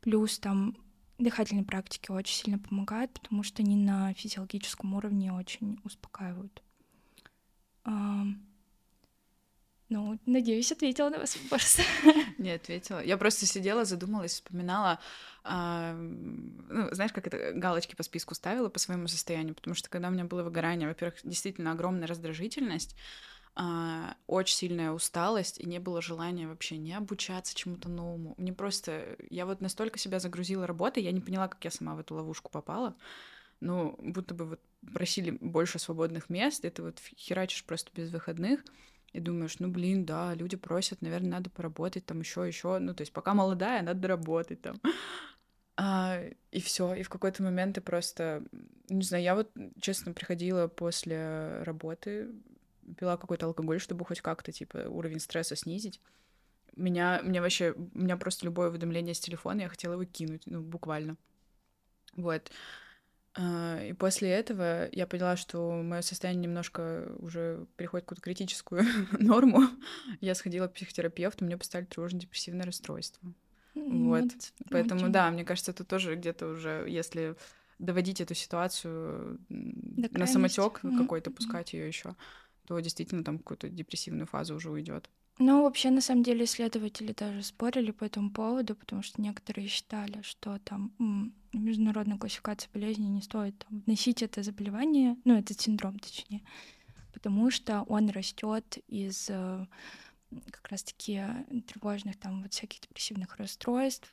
плюс 0.00 0.38
там 0.38 0.76
дыхательные 1.18 1.64
практики 1.64 2.10
очень 2.10 2.34
сильно 2.44 2.58
помогают, 2.58 3.12
потому 3.12 3.42
что 3.42 3.62
они 3.62 3.76
на 3.76 4.12
физиологическом 4.14 4.94
уровне 4.94 5.32
очень 5.32 5.78
успокаивают. 5.84 6.62
Ну, 9.88 10.18
надеюсь, 10.26 10.72
ответила 10.72 11.10
на 11.10 11.18
ваш 11.18 11.36
вопрос. 11.42 11.78
Не 12.38 12.50
ответила. 12.50 13.02
Я 13.02 13.16
просто 13.16 13.46
сидела, 13.46 13.84
задумалась, 13.84 14.32
вспоминала, 14.32 14.98
э, 15.44 15.92
ну, 15.92 16.88
знаешь, 16.92 17.12
как 17.12 17.28
это 17.28 17.52
галочки 17.52 17.94
по 17.94 18.02
списку 18.02 18.34
ставила 18.34 18.68
по 18.68 18.80
своему 18.80 19.06
состоянию, 19.06 19.54
потому 19.54 19.74
что 19.74 19.88
когда 19.88 20.08
у 20.08 20.10
меня 20.10 20.24
было 20.24 20.42
выгорание, 20.42 20.88
во-первых, 20.88 21.20
действительно 21.22 21.70
огромная 21.70 22.08
раздражительность, 22.08 22.96
э, 23.54 24.12
очень 24.26 24.56
сильная 24.56 24.90
усталость, 24.90 25.60
и 25.60 25.68
не 25.68 25.78
было 25.78 26.02
желания 26.02 26.48
вообще 26.48 26.78
не 26.78 26.92
обучаться 26.92 27.54
чему-то 27.54 27.88
новому. 27.88 28.34
Мне 28.38 28.52
просто... 28.52 29.16
Я 29.30 29.46
вот 29.46 29.60
настолько 29.60 30.00
себя 30.00 30.18
загрузила 30.18 30.66
работой, 30.66 31.04
я 31.04 31.12
не 31.12 31.20
поняла, 31.20 31.46
как 31.46 31.64
я 31.64 31.70
сама 31.70 31.94
в 31.94 32.00
эту 32.00 32.16
ловушку 32.16 32.50
попала. 32.50 32.96
Ну, 33.60 33.94
будто 34.00 34.34
бы 34.34 34.46
вот 34.46 34.60
просили 34.92 35.30
больше 35.30 35.78
свободных 35.78 36.28
мест, 36.28 36.64
и 36.64 36.70
ты 36.70 36.82
вот 36.82 36.98
херачишь 37.16 37.64
просто 37.64 37.92
без 37.94 38.10
выходных 38.10 38.64
и 39.12 39.20
думаешь, 39.20 39.58
ну 39.58 39.68
блин, 39.68 40.04
да, 40.04 40.34
люди 40.34 40.56
просят, 40.56 41.02
наверное, 41.02 41.30
надо 41.30 41.50
поработать 41.50 42.06
там 42.06 42.20
еще, 42.20 42.46
еще, 42.46 42.78
ну 42.78 42.94
то 42.94 43.02
есть 43.02 43.12
пока 43.12 43.34
молодая, 43.34 43.82
надо 43.82 44.00
доработать 44.00 44.62
там. 44.62 44.80
А, 45.78 46.22
и 46.52 46.60
все, 46.62 46.94
и 46.94 47.02
в 47.02 47.10
какой-то 47.10 47.42
момент 47.42 47.74
ты 47.74 47.82
просто, 47.82 48.42
не 48.88 49.02
знаю, 49.02 49.22
я 49.22 49.34
вот, 49.34 49.50
честно, 49.78 50.14
приходила 50.14 50.68
после 50.68 51.62
работы, 51.64 52.30
пила 52.96 53.18
какой-то 53.18 53.44
алкоголь, 53.44 53.78
чтобы 53.78 54.06
хоть 54.06 54.22
как-то, 54.22 54.52
типа, 54.52 54.88
уровень 54.88 55.20
стресса 55.20 55.54
снизить. 55.54 56.00
Меня, 56.76 57.20
меня 57.22 57.42
вообще, 57.42 57.72
у 57.72 57.98
меня 57.98 58.16
просто 58.16 58.46
любое 58.46 58.70
уведомление 58.70 59.14
с 59.14 59.20
телефона, 59.20 59.60
я 59.62 59.68
хотела 59.68 59.92
его 59.92 60.04
кинуть, 60.06 60.44
ну, 60.46 60.62
буквально. 60.62 61.18
Вот. 62.14 62.50
А, 63.38 63.82
и 63.82 63.92
после 63.92 64.30
этого 64.30 64.88
я 64.92 65.06
поняла, 65.06 65.36
что 65.36 65.82
мое 65.82 66.00
состояние 66.00 66.44
немножко 66.44 67.12
уже 67.18 67.66
переходит 67.76 68.04
в 68.04 68.08
какую-то 68.08 68.22
критическую 68.22 68.82
норму. 69.20 69.62
Я 70.20 70.34
сходила 70.34 70.68
к 70.68 70.72
психотерапевту, 70.72 71.44
мне 71.44 71.58
поставили 71.58 71.86
тревожно-депрессивное 71.86 72.64
расстройство. 72.64 73.22
Вот. 73.74 74.22
вот. 74.22 74.52
Поэтому, 74.70 75.02
очень. 75.02 75.12
да, 75.12 75.30
мне 75.30 75.44
кажется, 75.44 75.72
это 75.72 75.84
тоже 75.84 76.16
где-то 76.16 76.46
уже, 76.46 76.86
если 76.88 77.36
доводить 77.78 78.22
эту 78.22 78.34
ситуацию 78.34 79.38
До 79.50 80.18
на 80.18 80.26
самотек 80.26 80.80
какой-то, 80.80 81.30
пускать 81.30 81.74
ее 81.74 81.86
еще, 81.86 82.16
то 82.66 82.78
действительно 82.80 83.22
там 83.22 83.38
какую-то 83.38 83.68
депрессивную 83.68 84.26
фазу 84.26 84.54
уже 84.54 84.70
уйдет. 84.70 85.10
Ну, 85.38 85.64
вообще, 85.64 85.90
на 85.90 86.00
самом 86.00 86.22
деле, 86.22 86.44
исследователи 86.44 87.12
даже 87.12 87.42
спорили 87.42 87.90
по 87.90 88.04
этому 88.04 88.30
поводу, 88.30 88.74
потому 88.74 89.02
что 89.02 89.20
некоторые 89.20 89.68
считали, 89.68 90.22
что 90.22 90.58
там 90.60 90.92
международная 91.52 92.16
классификация 92.16 92.70
болезней 92.72 93.08
не 93.08 93.20
стоит 93.20 93.58
там, 93.58 93.82
вносить 93.86 94.22
это 94.22 94.42
заболевание, 94.42 95.16
ну, 95.24 95.36
этот 95.36 95.60
синдром, 95.60 95.98
точнее, 95.98 96.42
потому 97.12 97.50
что 97.50 97.82
он 97.82 98.08
растет 98.08 98.78
из 98.88 99.26
э, 99.28 99.66
как 100.50 100.68
раз-таки 100.68 101.22
тревожных 101.66 102.18
там 102.18 102.42
вот 102.42 102.54
всяких 102.54 102.80
депрессивных 102.80 103.36
расстройств. 103.36 104.12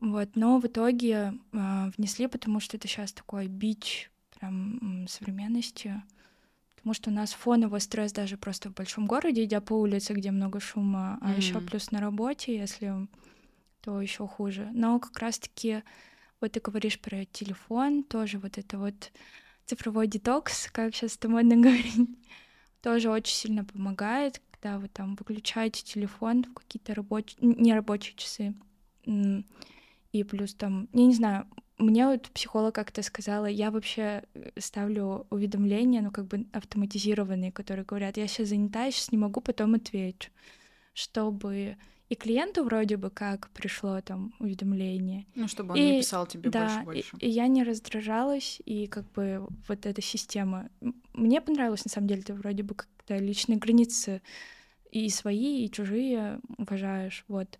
Вот, 0.00 0.34
но 0.34 0.58
в 0.58 0.66
итоге 0.66 1.34
э, 1.52 1.90
внесли, 1.96 2.26
потому 2.26 2.58
что 2.58 2.76
это 2.76 2.88
сейчас 2.88 3.12
такой 3.12 3.46
бич 3.46 4.10
прям 4.38 5.06
современности, 5.08 6.02
потому 6.84 6.94
что 6.96 7.10
у 7.10 7.14
нас 7.14 7.32
фоновый 7.32 7.80
стресс 7.80 8.12
даже 8.12 8.36
просто 8.36 8.68
в 8.68 8.74
большом 8.74 9.06
городе, 9.06 9.44
идя 9.44 9.62
по 9.62 9.72
улице, 9.72 10.12
где 10.12 10.30
много 10.30 10.60
шума, 10.60 11.16
а 11.22 11.30
mm-hmm. 11.30 11.36
еще 11.38 11.60
плюс 11.62 11.90
на 11.90 11.98
работе, 11.98 12.54
если 12.54 13.08
то 13.80 14.02
еще 14.02 14.26
хуже. 14.28 14.68
Но 14.74 15.00
как 15.00 15.18
раз-таки 15.18 15.82
вот 16.42 16.52
ты 16.52 16.60
говоришь 16.60 17.00
про 17.00 17.24
телефон, 17.24 18.02
тоже 18.02 18.38
вот 18.38 18.58
это 18.58 18.76
вот 18.76 19.12
цифровой 19.64 20.08
детокс, 20.08 20.68
как 20.70 20.94
сейчас 20.94 21.16
это 21.16 21.30
модно 21.30 21.56
говорить, 21.62 22.10
тоже 22.82 23.08
очень 23.08 23.34
сильно 23.34 23.64
помогает, 23.64 24.42
когда 24.50 24.78
вы 24.78 24.88
там 24.88 25.14
выключаете 25.14 25.82
телефон 25.84 26.44
в 26.44 26.52
какие-то 26.52 26.94
рабочие, 26.94 27.38
нерабочие 27.40 28.14
часы. 28.14 28.54
И 29.06 30.22
плюс 30.22 30.52
там, 30.54 30.90
я 30.92 31.06
не 31.06 31.14
знаю, 31.14 31.46
мне 31.78 32.06
вот 32.06 32.30
психолог 32.30 32.74
как-то 32.74 33.02
сказала, 33.02 33.46
я 33.46 33.70
вообще 33.70 34.22
э, 34.34 34.50
ставлю 34.58 35.26
уведомления, 35.30 36.02
ну, 36.02 36.10
как 36.10 36.26
бы 36.26 36.46
автоматизированные, 36.52 37.52
которые 37.52 37.84
говорят, 37.84 38.16
я 38.16 38.26
сейчас 38.26 38.48
занята, 38.48 38.84
я 38.84 38.90
сейчас 38.90 39.12
не 39.12 39.18
могу, 39.18 39.40
потом 39.40 39.74
отвечу, 39.74 40.30
чтобы 40.92 41.76
и 42.08 42.14
клиенту 42.16 42.64
вроде 42.64 42.96
бы 42.96 43.10
как 43.10 43.50
пришло 43.50 44.00
там 44.00 44.34
уведомление. 44.38 45.26
Ну, 45.34 45.48
чтобы 45.48 45.72
он 45.72 45.78
и, 45.78 45.82
не 45.82 46.00
писал 46.00 46.26
тебе 46.26 46.50
да, 46.50 46.82
больше-больше. 46.84 47.16
И, 47.18 47.26
и 47.26 47.30
я 47.30 47.48
не 47.48 47.64
раздражалась, 47.64 48.60
и 48.64 48.86
как 48.86 49.10
бы 49.12 49.46
вот 49.68 49.86
эта 49.86 50.02
система... 50.02 50.68
Мне 51.12 51.40
понравилось, 51.40 51.84
на 51.84 51.90
самом 51.90 52.08
деле, 52.08 52.22
ты 52.22 52.34
вроде 52.34 52.62
бы 52.62 52.74
как-то 52.74 53.16
личные 53.16 53.58
границы 53.58 54.22
и 54.90 55.08
свои, 55.08 55.64
и 55.64 55.70
чужие 55.70 56.40
уважаешь, 56.58 57.24
вот. 57.26 57.58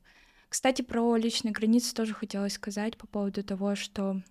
Кстати, 0.55 0.83
про 0.83 1.17
личные 1.17 1.51
границы 1.51 1.93
тоже 1.93 2.15
хотелось 2.15 2.53
сказать 2.53 2.97
по 2.97 3.09
поводу 3.09 3.43
того, 3.43 3.75
что 3.75 4.23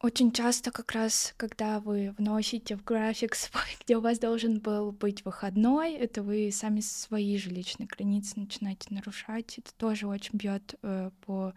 очень 0.00 0.32
часто 0.32 0.70
как 0.70 0.92
раз, 0.92 1.34
когда 1.36 1.80
вы 1.80 2.14
вносите 2.16 2.74
в 2.74 2.82
график 2.82 3.34
свой, 3.34 3.66
где 3.84 3.98
у 3.98 4.00
вас 4.00 4.18
должен 4.18 4.60
был 4.60 4.92
быть 4.92 5.26
выходной, 5.26 5.92
это 5.92 6.22
вы 6.22 6.50
сами 6.50 6.80
свои 6.80 7.36
же 7.36 7.50
личные 7.50 7.86
границы 7.86 8.40
начинаете 8.40 8.86
нарушать. 8.88 9.58
Это 9.58 9.74
тоже 9.74 10.06
очень 10.06 10.38
бьет 10.38 10.76
э, 10.80 11.10
по 11.26 11.52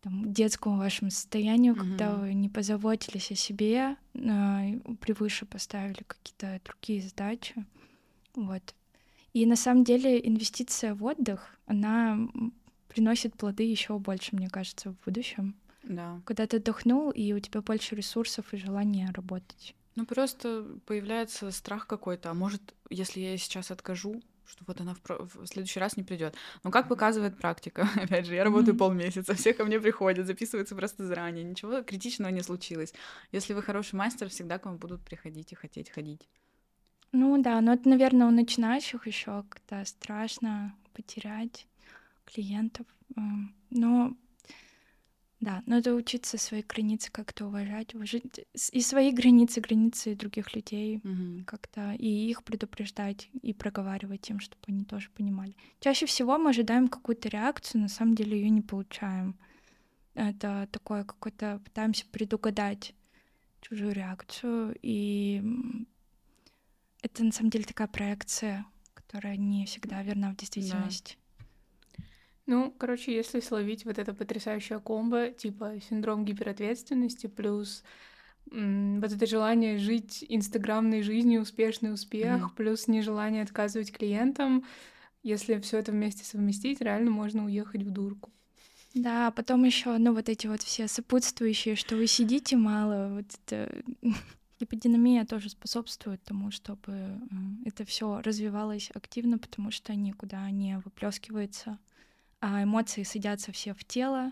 там, 0.00 0.32
детскому 0.32 0.78
вашему 0.78 1.10
состоянию, 1.10 1.74
mm-hmm. 1.74 1.78
когда 1.90 2.14
вы 2.14 2.32
не 2.32 2.48
позаботились 2.48 3.30
о 3.30 3.34
себе, 3.34 3.98
э, 4.14 4.78
превыше 5.02 5.44
поставили 5.44 6.04
какие-то 6.06 6.58
другие 6.64 7.02
задачи. 7.02 7.54
Вот. 8.34 8.74
И 9.34 9.46
на 9.46 9.56
самом 9.56 9.84
деле 9.84 10.26
инвестиция 10.26 10.94
в 10.94 11.04
отдых, 11.04 11.58
она 11.66 12.18
приносит 12.88 13.34
плоды 13.34 13.64
еще 13.64 13.98
больше, 13.98 14.36
мне 14.36 14.48
кажется, 14.48 14.92
в 14.92 15.04
будущем. 15.04 15.56
Да. 15.82 16.20
Когда 16.24 16.46
ты 16.46 16.58
отдохнул, 16.58 17.10
и 17.10 17.32
у 17.32 17.40
тебя 17.40 17.60
больше 17.60 17.96
ресурсов 17.96 18.54
и 18.54 18.56
желания 18.56 19.10
работать. 19.12 19.74
Ну 19.96 20.06
просто 20.06 20.64
появляется 20.86 21.50
страх 21.50 21.86
какой-то. 21.86 22.30
А 22.30 22.34
может, 22.34 22.74
если 22.90 23.20
я 23.20 23.36
сейчас 23.36 23.70
откажу, 23.72 24.22
что 24.46 24.64
вот 24.66 24.80
она 24.80 24.94
в, 24.94 25.00
про... 25.00 25.18
в 25.18 25.46
следующий 25.46 25.80
раз 25.80 25.96
не 25.96 26.04
придет. 26.04 26.36
Но 26.62 26.70
как 26.70 26.88
показывает 26.88 27.36
практика, 27.36 27.88
опять 27.96 28.26
же, 28.26 28.34
я 28.34 28.44
работаю 28.44 28.74
mm-hmm. 28.74 28.78
полмесяца, 28.78 29.34
все 29.34 29.52
ко 29.52 29.64
мне 29.64 29.80
приходят, 29.80 30.26
записываются 30.26 30.76
просто 30.76 31.06
заранее, 31.06 31.44
ничего 31.44 31.82
критичного 31.82 32.30
не 32.30 32.42
случилось. 32.42 32.94
Если 33.32 33.52
вы 33.52 33.62
хороший 33.62 33.96
мастер, 33.96 34.28
всегда 34.28 34.58
к 34.58 34.66
вам 34.66 34.76
будут 34.76 35.02
приходить 35.02 35.52
и 35.52 35.56
хотеть 35.56 35.90
ходить. 35.90 36.28
Ну 37.16 37.40
да, 37.40 37.60
но 37.60 37.74
это, 37.74 37.88
наверное, 37.88 38.26
у 38.26 38.32
начинающих 38.32 39.06
еще 39.06 39.44
как-то 39.48 39.84
страшно 39.84 40.74
потерять 40.94 41.68
клиентов. 42.24 42.86
Эм, 43.16 43.54
но 43.70 44.16
да, 45.38 45.62
надо 45.66 45.94
учиться 45.94 46.38
свои 46.38 46.62
границы 46.62 47.12
как-то 47.12 47.46
уважать, 47.46 47.94
уважать 47.94 48.24
и 48.72 48.80
свои 48.80 49.12
границы, 49.12 49.60
границы 49.60 50.16
других 50.16 50.56
людей 50.56 50.96
угу. 51.04 51.44
как-то, 51.46 51.92
и 51.92 52.08
их 52.08 52.42
предупреждать, 52.42 53.28
и 53.42 53.52
проговаривать 53.52 54.28
им, 54.30 54.40
чтобы 54.40 54.62
они 54.66 54.84
тоже 54.84 55.08
понимали. 55.10 55.54
Чаще 55.78 56.06
всего 56.06 56.36
мы 56.36 56.50
ожидаем 56.50 56.88
какую-то 56.88 57.28
реакцию, 57.28 57.82
на 57.82 57.88
самом 57.88 58.16
деле 58.16 58.36
ее 58.40 58.50
не 58.50 58.62
получаем. 58.62 59.38
Это 60.14 60.68
такое 60.72 61.04
какое-то, 61.04 61.60
пытаемся 61.64 62.06
предугадать 62.10 62.92
чужую 63.60 63.92
реакцию, 63.92 64.76
и 64.82 65.86
это 67.04 67.22
на 67.22 67.32
самом 67.32 67.50
деле 67.50 67.64
такая 67.64 67.86
проекция, 67.86 68.64
которая 68.94 69.36
не 69.36 69.66
всегда 69.66 70.02
верна 70.02 70.32
в 70.32 70.36
действительности. 70.36 71.16
Да. 71.16 72.04
Ну, 72.46 72.74
короче, 72.76 73.14
если 73.14 73.40
словить 73.40 73.84
вот 73.84 73.98
это 73.98 74.14
потрясающее 74.14 74.80
комбо, 74.80 75.30
типа 75.30 75.74
синдром 75.88 76.24
гиперответственности 76.24 77.26
плюс 77.26 77.84
вот 78.46 79.12
это 79.12 79.26
желание 79.26 79.78
жить 79.78 80.24
инстаграмной 80.28 81.02
жизнью, 81.02 81.42
успешный 81.42 81.92
успех, 81.92 82.42
mm. 82.42 82.50
плюс 82.56 82.88
нежелание 82.88 83.42
отказывать 83.42 83.90
клиентам, 83.90 84.64
если 85.22 85.58
все 85.60 85.78
это 85.78 85.92
вместе 85.92 86.24
совместить, 86.24 86.80
реально 86.82 87.10
можно 87.10 87.44
уехать 87.46 87.82
в 87.82 87.90
дурку. 87.90 88.30
Да, 88.92 89.30
потом 89.30 89.64
еще, 89.64 89.96
ну, 89.96 90.14
вот 90.14 90.28
эти 90.28 90.46
вот 90.46 90.62
все 90.62 90.88
сопутствующие, 90.88 91.74
что 91.74 91.96
вы 91.96 92.06
сидите 92.06 92.56
мало, 92.56 93.14
вот 93.16 93.26
это 93.46 93.82
Гиподинамия 94.64 95.26
тоже 95.26 95.50
способствует 95.50 96.22
тому, 96.22 96.50
чтобы 96.50 97.20
это 97.66 97.84
все 97.84 98.22
развивалось 98.22 98.90
активно, 98.94 99.38
потому 99.38 99.70
что 99.70 99.94
никуда 99.94 100.50
не 100.50 100.78
выплескивается, 100.78 101.78
а 102.40 102.62
эмоции 102.62 103.02
садятся 103.02 103.52
все 103.52 103.74
в 103.74 103.84
тело, 103.84 104.30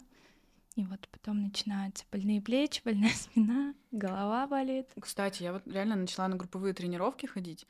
И 0.75 0.87
вот 0.87 1.07
потом 1.11 1.43
начинаются 1.43 2.07
больные 2.11 2.41
плечи, 2.41 2.81
больная 2.85 3.13
спина, 3.13 3.75
голова 3.91 4.47
болит. 4.47 4.87
Кстати, 4.99 5.43
я 5.43 5.53
вот 5.53 5.67
реально 5.67 5.97
начала 5.97 6.29
на 6.29 6.37
групповые 6.37 6.73
тренировки 6.73 7.27
ходить. 7.27 7.67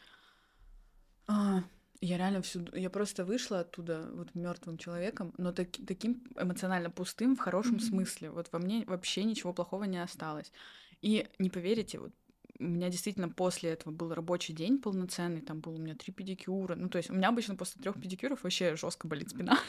А, 1.26 1.64
я 2.00 2.16
реально 2.16 2.42
всю... 2.42 2.64
Я 2.76 2.90
просто 2.90 3.24
вышла 3.24 3.60
оттуда 3.60 4.08
вот 4.12 4.36
мертвым 4.36 4.78
человеком, 4.78 5.34
но 5.36 5.50
так, 5.50 5.68
таким 5.84 6.22
эмоционально 6.36 6.90
пустым 6.90 7.34
в 7.34 7.40
хорошем 7.40 7.76
mm-hmm. 7.76 7.88
смысле. 7.88 8.30
Вот 8.30 8.52
во 8.52 8.60
мне 8.60 8.84
вообще 8.86 9.24
ничего 9.24 9.52
плохого 9.52 9.82
не 9.82 10.00
осталось. 10.00 10.52
И 11.00 11.26
не 11.40 11.50
поверите, 11.50 11.98
вот 11.98 12.12
у 12.58 12.64
меня 12.64 12.90
действительно 12.90 13.28
после 13.28 13.70
этого 13.70 13.92
был 13.92 14.14
рабочий 14.14 14.52
день 14.52 14.78
полноценный, 14.78 15.40
там 15.40 15.60
было 15.60 15.74
у 15.74 15.78
меня 15.78 15.94
три 15.94 16.12
педикюра. 16.12 16.74
Ну, 16.74 16.88
то 16.88 16.98
есть 16.98 17.10
у 17.10 17.14
меня 17.14 17.28
обычно 17.28 17.56
после 17.56 17.82
трех 17.82 18.00
педикюров 18.00 18.42
вообще 18.42 18.76
жестко 18.76 19.06
болит 19.06 19.30
спина. 19.30 19.58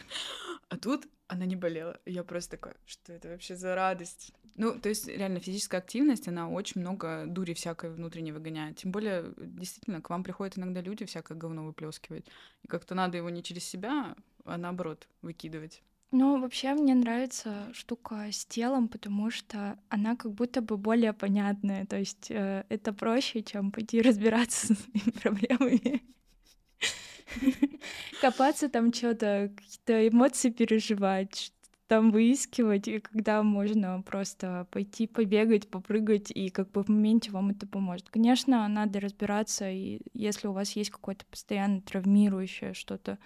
А 0.69 0.77
тут 0.77 1.05
она 1.27 1.45
не 1.45 1.55
болела. 1.55 1.99
Я 2.05 2.23
просто 2.23 2.51
такая, 2.51 2.75
что 2.87 3.13
это 3.13 3.27
вообще 3.27 3.55
за 3.55 3.75
радость? 3.75 4.33
Ну, 4.55 4.79
то 4.79 4.89
есть 4.89 5.07
реально 5.07 5.39
физическая 5.39 5.81
активность, 5.81 6.27
она 6.27 6.49
очень 6.49 6.81
много 6.81 7.25
дури 7.27 7.53
всякой 7.53 7.91
внутренней 7.91 8.31
выгоняет. 8.31 8.77
Тем 8.77 8.91
более, 8.91 9.33
действительно, 9.37 10.01
к 10.01 10.09
вам 10.09 10.23
приходят 10.23 10.57
иногда 10.57 10.81
люди 10.81 11.05
всякое 11.05 11.37
говно 11.37 11.63
выплескивать. 11.63 12.25
И 12.63 12.67
как-то 12.67 12.95
надо 12.95 13.17
его 13.17 13.29
не 13.29 13.43
через 13.43 13.65
себя, 13.65 14.15
а 14.45 14.57
наоборот 14.57 15.07
выкидывать. 15.21 15.83
Ну, 16.15 16.39
вообще 16.39 16.75
мне 16.75 16.93
нравится 16.93 17.71
штука 17.73 18.27
с 18.31 18.45
телом, 18.45 18.87
потому 18.87 19.31
что 19.31 19.79
она 19.89 20.15
как 20.15 20.31
будто 20.31 20.61
бы 20.61 20.77
более 20.77 21.11
понятная. 21.11 21.87
То 21.87 21.97
есть 21.97 22.29
э, 22.29 22.65
это 22.69 22.93
проще, 22.93 23.41
чем 23.41 23.71
пойти 23.71 23.99
разбираться 23.99 24.75
с 24.75 24.77
своими 24.77 25.09
проблемами. 25.23 26.03
Копаться 28.21 28.69
там 28.69 28.93
что-то, 28.93 29.51
какие-то 29.57 30.07
эмоции 30.07 30.51
переживать, 30.51 31.51
там 31.87 32.11
выискивать, 32.11 32.87
и 32.87 32.99
когда 32.99 33.41
можно 33.41 34.03
просто 34.03 34.67
пойти 34.69 35.07
побегать, 35.07 35.67
попрыгать, 35.67 36.29
и 36.29 36.49
как 36.49 36.69
бы 36.69 36.83
в 36.83 36.89
моменте 36.89 37.31
вам 37.31 37.49
это 37.49 37.65
поможет. 37.65 38.11
Конечно, 38.11 38.67
надо 38.67 38.99
разбираться, 38.99 39.67
и 39.67 39.99
если 40.13 40.45
у 40.47 40.53
вас 40.53 40.75
есть 40.75 40.91
какое-то 40.91 41.25
постоянно 41.25 41.81
травмирующее 41.81 42.75
что-то, 42.75 43.17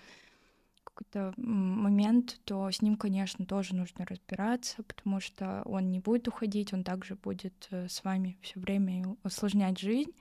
какой-то 0.98 1.34
момент, 1.38 2.40
то 2.46 2.70
с 2.72 2.82
ним, 2.82 2.98
конечно, 2.98 3.46
тоже 3.46 3.76
нужно 3.76 4.06
разбираться, 4.06 4.82
потому 4.84 5.20
что 5.20 5.62
он 5.66 5.92
не 5.92 6.00
будет 6.00 6.28
уходить, 6.28 6.74
он 6.74 6.84
также 6.84 7.16
будет 7.16 7.68
э, 7.72 7.88
с 7.88 8.04
вами 8.04 8.38
все 8.42 8.60
время 8.60 9.16
усложнять 9.24 9.80
жизнь. 9.80 10.12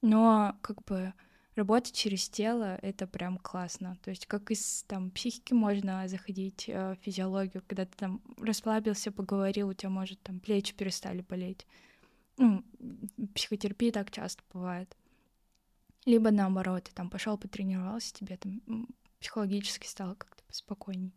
Но 0.00 0.56
как 0.60 0.82
бы 0.84 1.14
работать 1.54 1.94
через 1.94 2.28
тело— 2.28 2.78
это 2.82 3.06
прям 3.06 3.38
классно. 3.38 3.96
То 4.02 4.10
есть 4.10 4.26
как 4.26 4.50
из 4.50 4.82
там 4.88 5.10
психики 5.10 5.52
можно 5.52 6.08
заходить 6.08 6.68
э, 6.68 6.94
в 6.94 7.04
физиологию, 7.04 7.62
когда 7.66 7.84
ты 7.84 7.96
там 7.96 8.20
расслабился, 8.38 9.12
поговорил, 9.12 9.68
у 9.68 9.74
тебя, 9.74 9.90
может, 9.90 10.20
там 10.22 10.40
плечи 10.40 10.74
перестали 10.74 11.20
болеть. 11.22 11.66
Ну, 12.38 12.64
психотерапии 13.34 13.90
так 13.90 14.10
часто 14.10 14.42
бывает. 14.52 14.96
Либо 16.06 16.32
наоборот, 16.32 16.84
ты 16.84 16.92
там 16.92 17.08
пошел 17.08 17.38
потренировался, 17.38 18.12
тебе 18.12 18.36
там 18.36 18.60
психологически 19.22 19.86
стало 19.86 20.14
как-то 20.14 20.42
поспокойней. 20.44 21.12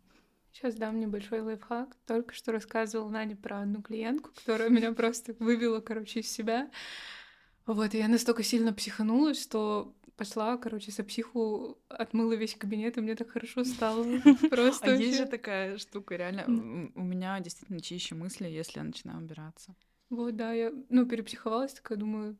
Сейчас 0.53 0.75
дам 0.75 0.99
небольшой 0.99 1.41
лайфхак. 1.41 1.97
Только 2.05 2.33
что 2.33 2.53
рассказывала 2.53 3.09
Надя 3.09 3.35
про 3.35 3.61
одну 3.61 3.81
клиентку, 3.81 4.29
которая 4.33 4.69
меня 4.69 4.93
просто 4.93 5.35
вывела, 5.39 5.81
короче, 5.81 6.21
из 6.21 6.31
себя. 6.31 6.69
Вот, 7.65 7.93
и 7.93 7.97
я 7.97 8.07
настолько 8.07 8.43
сильно 8.43 8.71
психанулась, 8.71 9.41
что 9.41 9.93
пошла, 10.15 10.55
короче, 10.57 10.91
со 10.91 11.03
психу 11.03 11.77
отмыла 11.89 12.33
весь 12.33 12.55
кабинет, 12.55 12.97
и 12.97 13.01
мне 13.01 13.15
так 13.15 13.31
хорошо 13.31 13.63
стало. 13.65 14.05
Просто. 14.49 14.93
А 14.93 14.95
есть 14.95 15.17
же 15.17 15.25
такая 15.25 15.77
штука, 15.77 16.15
реально. 16.15 16.45
У 16.95 17.03
меня 17.03 17.39
действительно 17.39 17.81
чище 17.81 18.15
мысли, 18.15 18.47
если 18.47 18.79
я 18.79 18.85
начинаю 18.85 19.17
убираться. 19.17 19.75
Вот, 20.09 20.35
да, 20.35 20.53
я, 20.53 20.71
ну, 20.89 21.05
перепсиховалась, 21.05 21.73
такая, 21.73 21.97
думаю, 21.97 22.37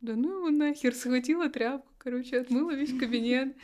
да 0.00 0.14
ну 0.14 0.38
его 0.38 0.50
нахер, 0.50 0.94
схватила 0.94 1.48
тряпку, 1.48 1.92
короче, 1.98 2.40
отмыла 2.40 2.74
весь 2.74 2.96
кабинет. 2.98 3.56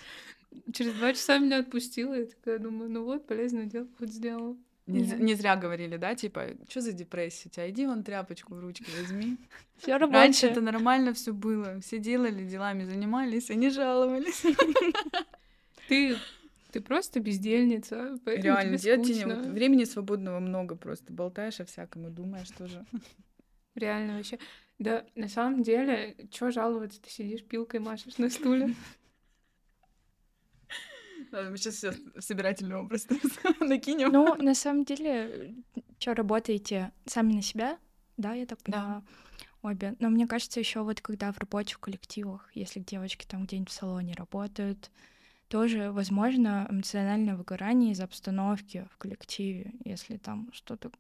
Через 0.73 0.95
два 0.95 1.13
часа 1.13 1.39
меня 1.39 1.59
отпустила, 1.59 2.19
и 2.19 2.27
такая 2.27 2.59
думаю, 2.59 2.91
ну 2.91 3.05
вот, 3.05 3.27
полезное 3.27 3.67
дело 3.67 3.87
хоть 3.99 4.13
сделала. 4.13 4.57
Не, 4.87 5.01
не 5.01 5.35
зря 5.35 5.57
говорили, 5.57 5.97
да, 5.97 6.15
типа, 6.15 6.49
что 6.69 6.83
за 6.83 6.93
депрессия 6.93 7.49
у 7.49 7.51
тебя? 7.51 7.71
Иди 7.71 7.87
вон 7.87 8.03
тряпочку 8.03 8.55
в 8.55 8.61
ручки 8.61 8.85
возьми. 9.01 9.39
Все 9.79 9.97
Раньше 9.97 10.47
это 10.47 10.61
нормально 10.61 11.15
все 11.15 11.33
было. 11.33 11.81
Все 11.81 11.99
делали, 11.99 12.45
делами 12.45 12.85
занимались, 12.85 13.51
и 13.51 13.57
не 13.57 13.71
жаловались. 13.71 14.43
Ты 15.89 16.17
ты 16.75 16.81
просто 16.81 17.21
бездельница. 17.21 18.19
Реально, 18.27 18.79
тебе 18.79 19.37
времени 19.53 19.85
свободного 19.85 20.41
много 20.41 20.75
просто. 20.75 21.13
Болтаешь 21.13 21.61
о 21.61 21.65
всяком 21.65 22.09
и 22.09 22.11
думаешь 22.11 22.51
тоже. 22.51 22.85
Реально 23.77 24.17
вообще. 24.17 24.41
Да, 24.81 25.05
на 25.15 25.29
самом 25.29 25.63
деле, 25.63 26.17
чё 26.33 26.51
жаловаться? 26.51 27.01
Ты 27.01 27.11
сидишь, 27.11 27.45
пилкой 27.45 27.79
машешь 27.79 28.19
на 28.19 28.29
стуле. 28.29 28.75
Сейчас 31.57 31.75
все 31.75 31.93
собирательный 32.19 32.77
образ 32.77 33.07
накинем. 33.61 34.11
Ну, 34.13 34.35
на 34.37 34.55
самом 34.55 34.85
деле, 34.85 35.55
что 35.99 36.15
работаете 36.15 36.93
сами 37.07 37.35
на 37.35 37.43
себя, 37.43 37.79
да, 38.17 38.35
я 38.35 38.47
так 38.47 38.63
понимаю, 38.63 39.03
да. 39.63 39.71
обе. 39.71 39.97
Но 39.99 40.09
мне 40.11 40.27
кажется, 40.27 40.61
еще 40.61 40.83
вот 40.83 41.01
когда 41.01 41.33
в 41.33 41.39
рабочих 41.39 41.81
коллективах, 41.81 42.51
если 42.55 42.81
девочки 42.81 43.27
там 43.27 43.45
где-нибудь 43.45 43.71
в 43.71 43.73
салоне 43.73 44.15
работают, 44.15 44.91
тоже 45.49 45.93
возможно 45.93 46.67
эмоциональное 46.71 47.37
выгорание 47.37 47.93
из 47.93 48.01
обстановки 48.01 48.89
в 48.93 48.97
коллективе, 48.97 49.73
если 49.85 50.17
там 50.17 50.51
что-то 50.53 50.91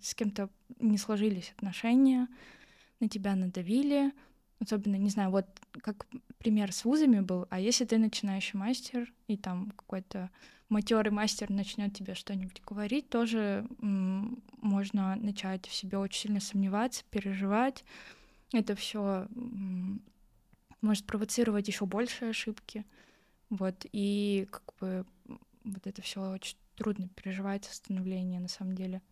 с 0.00 0.14
кем-то 0.14 0.48
не 0.80 0.98
сложились 0.98 1.52
отношения, 1.56 2.28
на 3.00 3.08
тебя 3.08 3.36
надавили, 3.36 4.12
особенно, 4.60 4.96
не 4.96 5.10
знаю, 5.10 5.30
вот 5.30 5.46
как 5.80 6.06
пример 6.38 6.72
с 6.72 6.84
вузами 6.84 7.20
был, 7.20 7.46
а 7.50 7.60
если 7.60 7.84
ты 7.84 7.98
начинающий 7.98 8.58
мастер, 8.58 9.12
и 9.26 9.36
там 9.36 9.70
какой-то 9.72 10.30
матерый 10.68 11.12
мастер 11.12 11.50
начнет 11.50 11.94
тебе 11.94 12.14
что-нибудь 12.14 12.62
говорить, 12.64 13.08
тоже 13.08 13.66
м- 13.80 14.42
можно 14.58 15.16
начать 15.16 15.66
в 15.66 15.74
себе 15.74 15.98
очень 15.98 16.22
сильно 16.22 16.40
сомневаться, 16.40 17.04
переживать. 17.10 17.84
Это 18.52 18.74
все 18.74 19.28
может 20.80 21.06
провоцировать 21.06 21.68
еще 21.68 21.86
больше 21.86 22.26
ошибки. 22.26 22.84
Вот, 23.48 23.86
и 23.92 24.48
как 24.50 24.64
бы 24.80 25.06
вот 25.64 25.86
это 25.86 26.02
все 26.02 26.30
очень 26.30 26.56
трудно 26.76 27.08
переживать 27.08 27.64
становление 27.64 28.40
на 28.40 28.48
самом 28.48 28.74
деле. 28.74 29.02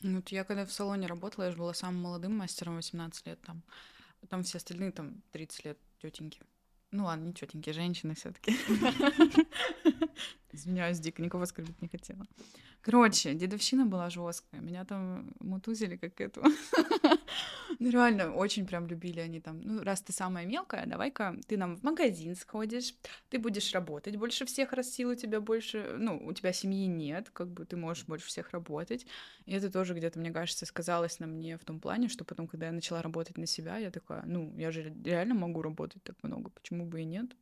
Ну, 0.00 0.16
вот 0.16 0.28
я 0.30 0.44
когда 0.44 0.66
в 0.66 0.72
салоне 0.72 1.06
работала, 1.06 1.44
я 1.44 1.50
же 1.50 1.56
была 1.56 1.72
самым 1.72 2.02
молодым 2.02 2.36
мастером, 2.36 2.76
18 2.76 3.26
лет 3.26 3.40
там. 3.42 3.62
Там 4.28 4.42
все 4.42 4.58
остальные 4.58 4.92
там 4.92 5.22
30 5.32 5.64
лет 5.64 5.78
тетеньки. 6.00 6.40
Ну 6.90 7.04
ладно, 7.04 7.24
не 7.24 7.32
тетеньки, 7.32 7.70
женщины 7.70 8.14
все-таки. 8.14 8.56
Извиняюсь, 10.54 11.00
дико, 11.00 11.20
никого 11.20 11.42
оскорбить 11.42 11.82
не 11.82 11.88
хотела. 11.88 12.24
Короче, 12.80 13.34
дедовщина 13.34 13.86
была 13.86 14.08
жесткая. 14.10 14.60
Меня 14.60 14.84
там 14.84 15.32
мутузили 15.40 15.96
как 15.96 16.20
эту. 16.20 16.42
ну, 17.78 17.90
реально, 17.90 18.32
очень 18.34 18.66
прям 18.66 18.86
любили 18.86 19.20
они 19.20 19.40
там. 19.40 19.60
Ну, 19.62 19.82
раз 19.82 20.02
ты 20.02 20.12
самая 20.12 20.46
мелкая, 20.46 20.86
давай-ка 20.86 21.36
ты 21.46 21.56
нам 21.56 21.76
в 21.76 21.82
магазин 21.82 22.36
сходишь, 22.36 22.94
ты 23.30 23.38
будешь 23.38 23.72
работать 23.72 24.16
больше 24.16 24.44
всех, 24.44 24.72
раз 24.72 24.90
сил 24.90 25.10
у 25.10 25.14
тебя 25.14 25.40
больше, 25.40 25.96
ну, 25.98 26.20
у 26.24 26.32
тебя 26.34 26.52
семьи 26.52 26.86
нет, 26.86 27.30
как 27.32 27.48
бы 27.48 27.64
ты 27.64 27.76
можешь 27.76 28.04
больше 28.04 28.26
всех 28.26 28.50
работать. 28.50 29.06
И 29.46 29.52
это 29.52 29.70
тоже 29.70 29.94
где-то, 29.94 30.20
мне 30.20 30.30
кажется, 30.30 30.66
сказалось 30.66 31.18
на 31.18 31.26
мне 31.26 31.56
в 31.56 31.64
том 31.64 31.80
плане, 31.80 32.08
что 32.08 32.24
потом, 32.24 32.46
когда 32.46 32.66
я 32.66 32.72
начала 32.72 33.02
работать 33.02 33.38
на 33.38 33.46
себя, 33.46 33.78
я 33.78 33.90
такая, 33.90 34.24
ну, 34.26 34.54
я 34.56 34.70
же 34.70 34.94
реально 35.04 35.34
могу 35.34 35.62
работать 35.62 36.02
так 36.02 36.22
много, 36.22 36.50
почему 36.50 36.84
бы 36.84 37.00
и 37.00 37.04
нет? 37.04 37.34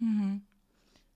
Угу. 0.00 0.40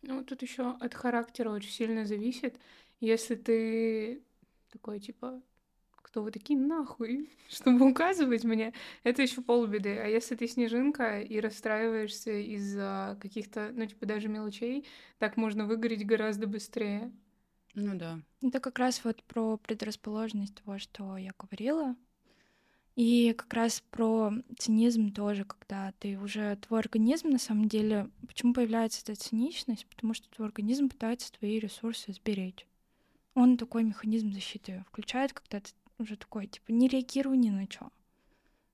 Ну, 0.06 0.24
тут 0.24 0.42
еще 0.42 0.76
от 0.80 0.94
характера 0.94 1.50
очень 1.50 1.70
сильно 1.70 2.04
зависит. 2.04 2.58
Если 3.00 3.34
ты 3.34 4.22
такой, 4.70 5.00
типа, 5.00 5.42
кто 5.90 6.22
вы 6.22 6.30
такие 6.30 6.58
нахуй, 6.58 7.30
чтобы 7.48 7.90
указывать 7.90 8.44
мне, 8.44 8.72
это 9.02 9.22
еще 9.22 9.42
полбеды. 9.42 9.98
А 9.98 10.06
если 10.06 10.36
ты 10.36 10.46
снежинка 10.46 11.20
и 11.20 11.40
расстраиваешься 11.40 12.32
из-за 12.32 13.18
каких-то, 13.20 13.70
ну, 13.74 13.86
типа, 13.86 14.06
даже 14.06 14.28
мелочей, 14.28 14.86
так 15.18 15.36
можно 15.36 15.66
выгореть 15.66 16.06
гораздо 16.06 16.46
быстрее. 16.46 17.12
Ну 17.74 17.98
да. 17.98 18.20
Это 18.40 18.60
как 18.60 18.78
раз 18.78 19.04
вот 19.04 19.22
про 19.24 19.58
предрасположенность 19.58 20.54
того, 20.54 20.78
что 20.78 21.16
я 21.16 21.32
говорила. 21.38 21.96
И 22.96 23.34
как 23.34 23.52
раз 23.52 23.82
про 23.90 24.32
цинизм 24.58 25.12
тоже, 25.12 25.44
когда 25.44 25.92
ты 25.98 26.18
уже 26.18 26.56
твой 26.56 26.80
организм 26.80 27.28
на 27.28 27.38
самом 27.38 27.68
деле, 27.68 28.10
почему 28.26 28.54
появляется 28.54 29.02
эта 29.02 29.14
циничность? 29.14 29.86
Потому 29.86 30.14
что 30.14 30.30
твой 30.30 30.48
организм 30.48 30.88
пытается 30.88 31.30
твои 31.32 31.58
ресурсы 31.58 32.14
сберечь. 32.14 32.66
Он 33.34 33.58
такой 33.58 33.84
механизм 33.84 34.32
защиты 34.32 34.82
включает, 34.88 35.34
когда 35.34 35.60
ты 35.60 35.72
уже 35.98 36.16
такой, 36.16 36.46
типа, 36.46 36.72
не 36.72 36.88
реагируй 36.88 37.36
ни 37.36 37.50
на 37.50 37.70
что. 37.70 37.90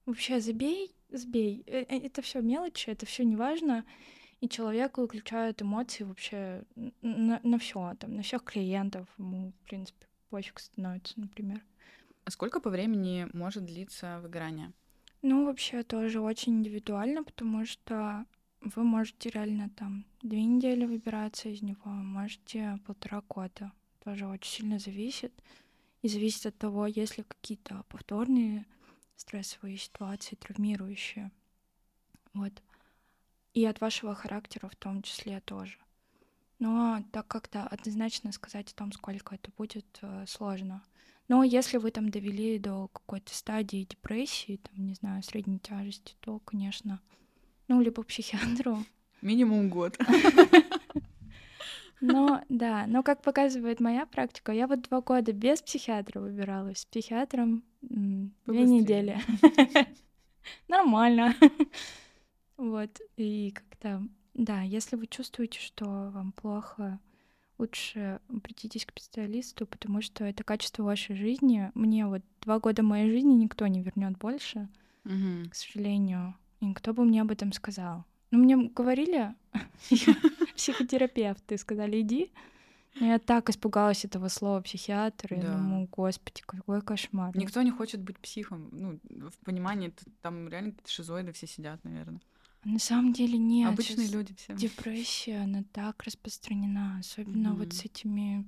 Вообще 0.06 0.40
забей, 0.40 0.94
сбей. 1.11 1.64
Э, 1.66 1.80
э, 1.88 1.98
это 2.06 2.22
все 2.22 2.40
мелочи, 2.40 2.90
это 2.90 3.06
все 3.06 3.24
неважно. 3.24 3.85
И 4.40 4.48
человек 4.48 4.98
выключает 4.98 5.62
эмоции 5.62 6.04
вообще 6.04 6.64
на, 7.00 7.40
на 7.42 7.58
все, 7.58 7.94
там, 7.98 8.14
на 8.14 8.22
всех 8.22 8.44
клиентов. 8.44 9.08
Ему, 9.18 9.50
в 9.50 9.68
принципе, 9.68 10.06
пофиг 10.30 10.61
становится, 10.61 11.18
например. 11.18 11.61
А 12.24 12.30
сколько 12.30 12.61
по 12.61 12.70
времени 12.70 13.28
может 13.32 13.64
длиться 13.64 14.20
выгорание? 14.20 14.72
Ну, 15.22 15.46
вообще 15.46 15.82
тоже 15.82 16.20
очень 16.20 16.58
индивидуально, 16.58 17.22
потому 17.24 17.64
что 17.64 18.24
вы 18.61 18.85
можете 18.85 19.30
реально 19.30 19.70
там 19.70 20.04
две 20.22 20.44
недели 20.44 20.85
выбираться 20.85 21.48
из 21.48 21.62
него, 21.62 21.90
можете 21.90 22.78
полтора 22.87 23.22
года. 23.28 23.72
Тоже 24.04 24.26
очень 24.26 24.50
сильно 24.50 24.78
зависит. 24.78 25.32
И 26.02 26.08
зависит 26.08 26.46
от 26.46 26.58
того, 26.58 26.87
есть 26.87 27.18
ли 27.18 27.24
какие-то 27.24 27.85
повторные 27.88 28.66
стрессовые 29.16 29.76
ситуации, 29.76 30.35
травмирующие. 30.35 31.30
Вот. 32.35 32.52
И 33.54 33.64
от 33.64 33.80
вашего 33.80 34.14
характера 34.14 34.68
в 34.68 34.76
том 34.76 35.02
числе 35.02 35.40
тоже. 35.40 35.78
Но 36.58 37.04
так 37.12 37.28
как-то 37.28 37.66
однозначно 37.66 38.32
сказать 38.32 38.72
о 38.72 38.74
том, 38.74 38.92
сколько 38.92 39.35
это 39.35 39.50
будет, 39.56 39.98
э, 40.02 40.24
сложно. 40.26 40.82
Но 41.32 41.42
если 41.44 41.78
вы 41.78 41.90
там 41.90 42.10
довели 42.10 42.58
до 42.58 42.88
какой-то 42.88 43.34
стадии 43.34 43.86
депрессии, 43.88 44.60
там, 44.62 44.84
не 44.84 44.92
знаю, 44.92 45.22
средней 45.22 45.58
тяжести, 45.58 46.14
то, 46.20 46.40
конечно, 46.40 47.00
ну, 47.68 47.80
либо 47.80 48.02
психиатру. 48.02 48.84
Минимум 49.22 49.70
год. 49.70 49.98
Но, 52.02 52.42
да, 52.50 52.84
но 52.86 53.02
как 53.02 53.22
показывает 53.22 53.80
моя 53.80 54.04
практика, 54.04 54.52
я 54.52 54.66
вот 54.66 54.82
два 54.82 55.00
года 55.00 55.32
без 55.32 55.62
психиатра 55.62 56.20
выбиралась, 56.20 56.80
с 56.80 56.84
психиатром 56.84 57.64
две 57.80 58.64
недели. 58.64 59.18
Нормально. 60.68 61.34
Вот, 62.58 63.00
и 63.16 63.52
как-то, 63.52 64.06
да, 64.34 64.60
если 64.60 64.96
вы 64.96 65.06
чувствуете, 65.06 65.60
что 65.60 66.10
вам 66.10 66.32
плохо, 66.32 67.00
лучше 67.62 68.18
обратитесь 68.29 68.85
к 68.85 68.90
специалисту, 68.90 69.66
потому 69.66 70.03
что 70.03 70.25
это 70.25 70.42
качество 70.44 70.83
вашей 70.83 71.14
жизни. 71.16 71.70
Мне 71.75 72.07
вот 72.07 72.22
два 72.40 72.59
года 72.59 72.83
моей 72.83 73.09
жизни 73.11 73.35
никто 73.35 73.66
не 73.68 73.83
вернет 73.83 74.18
больше, 74.18 74.68
Мгм. 75.05 75.48
к 75.51 75.55
сожалению. 75.55 76.35
И 76.61 76.66
никто 76.66 76.92
бы 76.92 77.05
мне 77.05 77.22
об 77.22 77.31
этом 77.31 77.53
сказал. 77.53 78.05
Ну, 78.33 78.38
мне 78.38 78.57
говорили, 78.57 79.35
психотерапевты 80.57 81.57
сказали, 81.59 82.01
иди. 82.01 82.31
Я 83.01 83.18
так 83.18 83.48
испугалась 83.48 84.05
этого 84.05 84.29
слова 84.29 84.61
психиатр. 84.61 85.35
Я 85.35 85.42
Да. 85.42 85.57
думаю, 85.57 85.88
господи, 85.90 86.42
какой 86.44 86.83
кошмар. 86.83 87.37
Никто 87.37 87.62
не 87.62 87.70
хочет 87.70 88.01
быть 88.03 88.18
психом. 88.18 88.68
Ну, 88.72 89.01
в 89.31 89.38
понимании, 89.44 89.94
там 90.20 90.48
реально 90.48 90.75
шизоиды 90.87 91.33
все 91.33 91.46
сидят, 91.46 91.83
наверное. 91.85 92.20
На 92.64 92.79
самом 92.79 93.12
деле 93.12 93.38
нет. 93.38 93.72
Обычные 93.72 94.07
Щас 94.07 94.14
люди 94.14 94.35
все. 94.37 94.55
Депрессия, 94.55 95.38
она 95.42 95.64
так 95.72 96.03
распространена, 96.05 96.98
особенно 97.01 97.55
вот 97.55 97.61
Мгм. 97.62 97.70
с 97.72 97.85
этими 97.85 98.46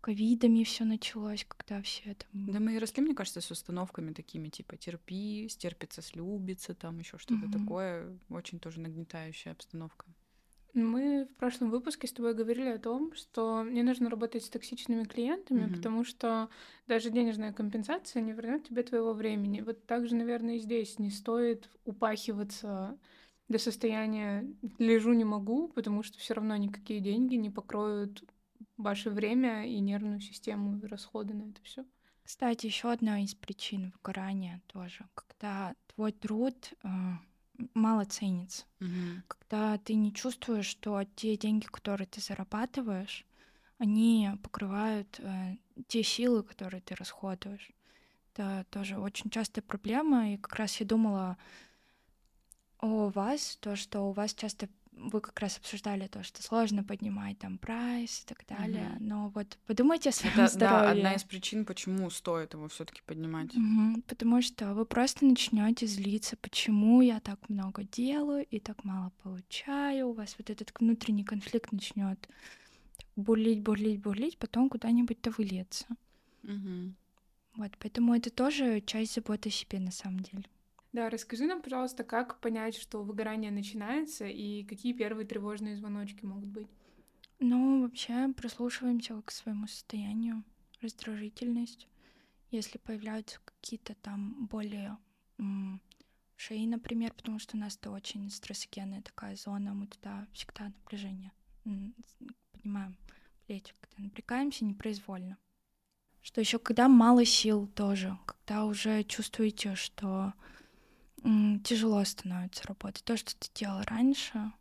ковидами 0.00 0.64
все 0.64 0.84
началось, 0.84 1.44
когда 1.48 1.82
все 1.82 2.14
там... 2.14 2.46
Да 2.46 2.60
мы 2.60 2.74
и 2.74 2.78
росли, 2.78 3.02
мне 3.02 3.14
кажется, 3.14 3.40
с 3.40 3.50
установками 3.50 4.12
такими, 4.12 4.48
типа 4.48 4.76
терпи, 4.76 5.48
стерпится, 5.48 6.02
слюбится, 6.02 6.74
там 6.74 6.98
еще 6.98 7.18
что-то 7.18 7.46
Мгм. 7.46 7.52
такое. 7.52 8.18
Очень 8.28 8.60
тоже 8.60 8.80
нагнетающая 8.80 9.52
обстановка. 9.52 10.06
Мы 10.74 11.24
в 11.24 11.34
прошлом 11.36 11.70
выпуске 11.70 12.06
с 12.06 12.12
тобой 12.12 12.34
говорили 12.34 12.68
о 12.68 12.78
том, 12.78 13.12
что 13.14 13.64
не 13.64 13.82
нужно 13.82 14.10
работать 14.10 14.44
с 14.44 14.50
токсичными 14.50 15.04
клиентами, 15.04 15.64
Мгм. 15.64 15.74
потому 15.74 16.04
что 16.04 16.50
даже 16.86 17.10
денежная 17.10 17.52
компенсация 17.52 18.22
не 18.22 18.32
вернет 18.32 18.68
тебе 18.68 18.82
твоего 18.82 19.12
времени. 19.14 19.62
Вот 19.62 19.86
так 19.86 20.06
же, 20.06 20.14
наверное, 20.14 20.56
и 20.56 20.60
здесь 20.60 20.98
не 20.98 21.10
стоит 21.10 21.68
упахиваться 21.84 22.98
до 23.48 23.58
состояния 23.58 24.46
лежу 24.78 25.12
не 25.12 25.24
могу, 25.24 25.68
потому 25.68 26.02
что 26.02 26.18
все 26.18 26.34
равно 26.34 26.56
никакие 26.56 27.00
деньги 27.00 27.34
не 27.36 27.50
покроют 27.50 28.24
ваше 28.76 29.10
время 29.10 29.66
и 29.66 29.78
нервную 29.80 30.20
систему, 30.20 30.78
и 30.78 30.86
расходы 30.86 31.34
на 31.34 31.50
это 31.50 31.62
все. 31.62 31.84
Кстати, 32.22 32.66
еще 32.66 32.92
одна 32.92 33.22
из 33.22 33.34
причин 33.34 33.92
выгорания 33.96 34.60
тоже, 34.66 35.08
когда 35.14 35.74
твой 35.94 36.12
труд 36.12 36.72
э, 36.82 36.88
мало 37.72 38.04
ценится, 38.04 38.66
когда 39.26 39.78
ты 39.78 39.94
не 39.94 40.12
чувствуешь, 40.12 40.66
что 40.66 41.02
те 41.16 41.36
деньги, 41.36 41.64
которые 41.66 42.06
ты 42.06 42.20
зарабатываешь, 42.20 43.24
они 43.78 44.30
покрывают 44.42 45.18
э, 45.20 45.56
те 45.86 46.02
силы, 46.02 46.42
которые 46.42 46.82
ты 46.82 46.94
расходуешь. 46.96 47.70
Это 48.34 48.66
тоже 48.70 48.98
очень 48.98 49.30
частая 49.30 49.62
проблема, 49.62 50.34
и 50.34 50.36
как 50.36 50.54
раз 50.56 50.78
я 50.80 50.86
думала 50.86 51.38
о 52.80 53.08
вас, 53.10 53.56
то, 53.60 53.76
что 53.76 54.00
у 54.08 54.12
вас 54.12 54.34
часто 54.34 54.68
вы 54.92 55.20
как 55.20 55.38
раз 55.40 55.58
обсуждали 55.58 56.06
то, 56.08 56.22
что 56.24 56.42
сложно 56.42 56.82
поднимать 56.82 57.38
там 57.38 57.58
прайс 57.58 58.22
и 58.22 58.26
так 58.26 58.44
далее. 58.48 58.90
Мгм. 58.96 59.08
Но 59.08 59.28
вот 59.28 59.56
подумайте 59.66 60.08
о 60.08 60.12
своем 60.12 60.34
Это, 60.40 60.48
здоровье. 60.48 60.84
да, 60.86 60.90
одна 60.90 61.14
из 61.14 61.22
причин, 61.24 61.64
почему 61.64 62.10
стоит 62.10 62.54
его 62.54 62.68
все-таки 62.68 63.02
поднимать. 63.06 63.54
Мгм, 63.54 64.02
Потому 64.02 64.42
что 64.42 64.74
вы 64.74 64.84
просто 64.84 65.24
начнете 65.24 65.86
злиться, 65.86 66.36
почему 66.36 67.00
я 67.00 67.20
так 67.20 67.48
много 67.48 67.84
делаю 67.84 68.44
и 68.50 68.58
так 68.58 68.84
мало 68.84 69.12
получаю. 69.22 70.08
У 70.08 70.12
вас 70.14 70.34
вот 70.38 70.50
этот 70.50 70.72
внутренний 70.78 71.24
конфликт 71.24 71.70
начнет 71.72 72.28
бурлить, 73.16 73.62
бурлить, 73.62 74.00
бурлить, 74.00 74.38
потом 74.38 74.68
куда-нибудь-то 74.68 75.30
выльется. 75.30 75.86
Мгм. 76.42 76.96
Вот, 77.56 77.72
поэтому 77.78 78.14
это 78.14 78.30
тоже 78.30 78.80
часть 78.80 79.14
заботы 79.14 79.48
о 79.48 79.52
себе 79.52 79.80
на 79.80 79.90
самом 79.90 80.20
деле. 80.20 80.44
Да, 80.92 81.10
расскажи 81.10 81.46
нам, 81.46 81.60
пожалуйста, 81.62 82.02
как 82.04 82.40
понять, 82.40 82.76
что 82.76 83.02
выгорание 83.02 83.50
начинается, 83.50 84.26
и 84.26 84.64
какие 84.64 84.92
первые 84.92 85.26
тревожные 85.26 85.76
звоночки 85.76 86.24
могут 86.24 86.48
быть. 86.48 86.68
Ну, 87.40 87.82
вообще 87.82 88.32
прислушиваемся 88.32 89.20
к 89.22 89.30
своему 89.30 89.66
состоянию, 89.66 90.42
раздражительность. 90.80 91.86
Если 92.50 92.78
появляются 92.78 93.38
какие-то 93.44 93.94
там 93.96 94.46
более 94.46 94.96
шее, 96.36 96.66
например, 96.68 97.12
потому 97.12 97.38
что 97.38 97.56
у 97.56 97.60
нас 97.60 97.76
это 97.76 97.90
очень 97.90 98.30
стрессогенная 98.30 99.02
такая 99.02 99.36
зона, 99.36 99.74
мы 99.74 99.86
туда 99.86 100.26
всегда 100.32 100.66
напряжение 100.66 101.32
м, 101.64 101.94
с- 102.00 102.16
поднимаем 102.52 102.96
плечи, 103.46 103.74
когда 103.80 104.02
напрягаемся 104.04 104.64
непроизвольно. 104.64 105.36
Что 106.22 106.40
еще, 106.40 106.58
когда 106.58 106.88
мало 106.88 107.24
сил 107.24 107.66
тоже, 107.68 108.18
когда 108.26 108.64
уже 108.64 109.02
чувствуете, 109.04 109.74
что 109.74 110.32
тяжело 111.64 112.04
становится 112.04 112.66
работать, 112.66 113.04
то, 113.04 113.16
что 113.16 113.34
ты 113.36 113.48
делал 113.54 113.82
раньше, 113.86 114.52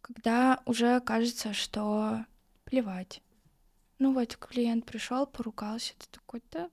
когда 0.00 0.62
уже 0.66 1.00
кажется, 1.00 1.52
что 1.52 2.24
плевать. 2.64 3.22
Ну 3.98 4.12
вот, 4.12 4.36
клиент 4.36 4.84
пришел, 4.84 5.26
поругался, 5.26 5.94
ты 5.98 6.06
такой, 6.10 6.42
да. 6.50 6.70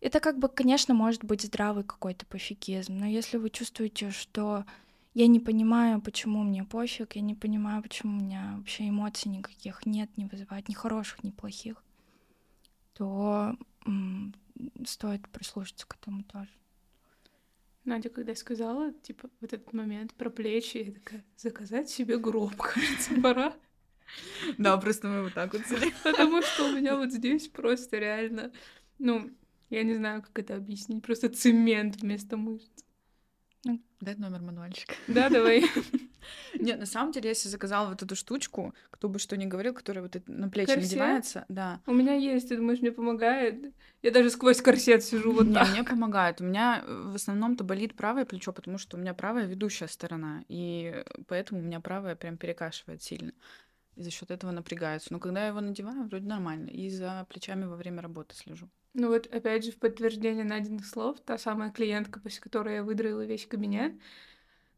Это 0.00 0.20
как 0.20 0.38
бы, 0.38 0.48
конечно, 0.48 0.92
может 0.92 1.24
быть 1.24 1.42
здравый 1.42 1.84
какой-то 1.84 2.26
пофигизм, 2.26 2.98
но 2.98 3.06
если 3.06 3.38
вы 3.38 3.48
чувствуете, 3.48 4.10
что 4.10 4.66
я 5.14 5.28
не 5.28 5.40
понимаю, 5.40 6.00
почему 6.00 6.42
мне 6.42 6.64
пофиг, 6.64 7.16
я 7.16 7.22
не 7.22 7.34
понимаю, 7.34 7.82
почему 7.82 8.18
у 8.18 8.20
меня 8.20 8.54
вообще 8.58 8.88
эмоций 8.88 9.30
никаких 9.30 9.86
нет, 9.86 10.16
не 10.18 10.26
вызывает 10.26 10.68
ни 10.68 10.74
хороших, 10.74 11.22
ни 11.22 11.30
плохих, 11.30 11.82
то 12.94 13.56
м, 13.86 14.34
стоит 14.84 15.28
прислушаться 15.28 15.86
к 15.86 15.94
этому 15.94 16.24
тоже. 16.24 16.50
Надя, 17.84 18.08
когда 18.08 18.34
сказала, 18.34 18.92
типа, 18.92 19.28
вот 19.40 19.52
этот 19.52 19.72
момент 19.72 20.14
про 20.14 20.30
плечи, 20.30 20.78
я 20.78 20.92
такая, 20.92 21.24
заказать 21.36 21.90
себе 21.90 22.18
гроб, 22.18 22.56
кажется, 22.58 23.14
пора. 23.20 23.54
Да, 24.58 24.76
просто 24.76 25.08
мы 25.08 25.22
вот 25.24 25.34
так 25.34 25.52
вот. 25.52 25.62
Потому 26.02 26.42
что 26.42 26.66
у 26.66 26.72
меня 26.72 26.96
вот 26.96 27.12
здесь 27.12 27.48
просто 27.48 27.98
реально, 27.98 28.52
ну, 28.98 29.30
я 29.70 29.82
не 29.82 29.94
знаю, 29.94 30.22
как 30.22 30.38
это 30.38 30.56
объяснить, 30.56 31.02
просто 31.02 31.28
цемент 31.28 31.96
вместо 31.96 32.36
мышц. 32.36 32.70
Дай 34.00 34.16
номер 34.16 34.42
мануальщика. 34.42 34.94
Да, 35.08 35.30
давай. 35.30 35.64
Нет, 36.58 36.78
на 36.78 36.86
самом 36.86 37.12
деле, 37.12 37.28
если 37.30 37.48
заказала 37.48 37.88
вот 37.88 38.02
эту 38.02 38.16
штучку, 38.16 38.74
кто 38.90 39.08
бы 39.08 39.18
что 39.18 39.36
ни 39.36 39.46
говорил, 39.46 39.74
которая 39.74 40.02
вот 40.02 40.16
на 40.26 40.48
плечи 40.48 40.74
Корсет? 40.74 40.90
надевается, 40.90 41.44
да. 41.48 41.80
У 41.86 41.92
меня 41.92 42.14
есть, 42.14 42.48
ты 42.48 42.56
думаешь, 42.56 42.80
мне 42.80 42.92
помогает? 42.92 43.72
Я 44.02 44.10
даже 44.10 44.30
сквозь 44.30 44.60
корсет 44.60 45.02
сижу 45.02 45.32
вот 45.32 45.46
Не, 45.46 45.54
так. 45.54 45.70
мне 45.70 45.84
помогает. 45.84 46.40
У 46.40 46.44
меня 46.44 46.82
э, 46.86 47.10
в 47.12 47.14
основном-то 47.14 47.64
болит 47.64 47.94
правое 47.94 48.24
плечо, 48.24 48.52
потому 48.52 48.78
что 48.78 48.96
у 48.96 49.00
меня 49.00 49.14
правая 49.14 49.46
ведущая 49.46 49.88
сторона, 49.88 50.44
и 50.48 51.04
поэтому 51.26 51.60
у 51.60 51.64
меня 51.64 51.80
правая 51.80 52.14
прям 52.16 52.36
перекашивает 52.36 53.02
сильно. 53.02 53.32
И 53.96 54.02
за 54.02 54.10
счет 54.10 54.30
этого 54.30 54.50
напрягается. 54.50 55.12
Но 55.12 55.20
когда 55.20 55.42
я 55.42 55.48
его 55.48 55.60
надеваю, 55.60 56.04
вроде 56.04 56.26
нормально. 56.26 56.68
И 56.68 56.88
за 56.90 57.26
плечами 57.30 57.64
во 57.64 57.76
время 57.76 58.02
работы 58.02 58.34
слежу. 58.34 58.68
Ну 58.92 59.08
вот, 59.08 59.26
опять 59.26 59.64
же, 59.64 59.72
в 59.72 59.78
подтверждение 59.78 60.44
Надиных 60.44 60.86
слов, 60.86 61.18
та 61.24 61.38
самая 61.38 61.70
клиентка, 61.70 62.20
после 62.20 62.40
которой 62.40 62.76
я 62.76 62.82
выдроила 62.84 63.24
весь 63.24 63.46
кабинет, 63.46 63.92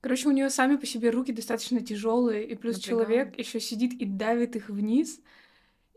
короче, 0.06 0.28
у 0.28 0.30
нее 0.30 0.50
сами 0.50 0.76
по 0.76 0.86
себе 0.86 1.10
руки 1.10 1.32
достаточно 1.32 1.80
тяжелые, 1.80 2.46
и 2.46 2.54
плюс 2.54 2.76
Напрягает. 2.76 3.08
человек 3.08 3.38
еще 3.40 3.58
сидит 3.58 3.92
и 3.94 4.04
давит 4.04 4.54
их 4.54 4.68
вниз, 4.68 5.20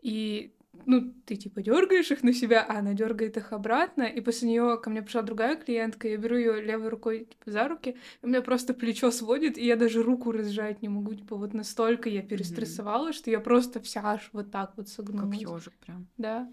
и 0.02 0.52
ну, 0.84 1.14
ты 1.26 1.36
типа 1.36 1.62
дергаешь 1.62 2.10
их 2.10 2.24
на 2.24 2.32
себя, 2.32 2.66
а 2.68 2.80
она 2.80 2.92
дергает 2.92 3.36
их 3.36 3.52
обратно, 3.52 4.02
и 4.02 4.20
после 4.20 4.48
нее 4.48 4.80
ко 4.82 4.90
мне 4.90 5.02
пришла 5.02 5.22
другая 5.22 5.54
клиентка, 5.54 6.08
я 6.08 6.16
беру 6.16 6.36
ее 6.36 6.60
левой 6.60 6.88
рукой 6.88 7.26
типа, 7.26 7.52
за 7.52 7.68
руки, 7.68 7.90
и 7.90 8.26
у 8.26 8.26
меня 8.26 8.42
просто 8.42 8.74
плечо 8.74 9.12
сводит, 9.12 9.56
и 9.56 9.64
я 9.64 9.76
даже 9.76 10.02
руку 10.02 10.32
разжать 10.32 10.82
не 10.82 10.88
могу, 10.88 11.14
типа 11.14 11.36
вот 11.36 11.54
настолько 11.54 12.08
я 12.08 12.22
перестрессовала, 12.22 13.10
mm-hmm. 13.10 13.12
что 13.12 13.30
я 13.30 13.38
просто 13.38 13.78
вся 13.78 14.00
аж 14.02 14.28
вот 14.32 14.50
так 14.50 14.72
вот 14.76 14.88
согнулась. 14.88 15.38
Как 15.38 15.52
ежик 15.52 15.74
прям. 15.74 16.08
Да. 16.18 16.52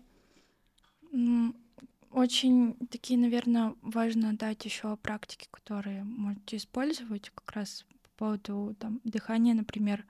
Очень 2.17 2.75
такие, 2.89 3.19
наверное, 3.19 3.75
важно 3.83 4.35
дать 4.35 4.65
еще 4.65 4.97
практики, 4.97 5.47
которые 5.51 6.03
можете 6.03 6.57
использовать 6.57 7.29
как 7.29 7.51
раз 7.51 7.85
по 8.01 8.09
поводу 8.17 8.75
там, 8.79 9.01
дыхания, 9.03 9.53
например, 9.53 10.03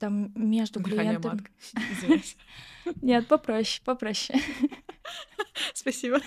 там 0.00 0.32
между 0.34 0.80
Дыхание 0.80 1.20
клиентом. 1.20 1.46
Нет, 3.02 3.28
попроще, 3.28 3.82
попроще. 3.84 4.40
Спасибо. 5.74 6.18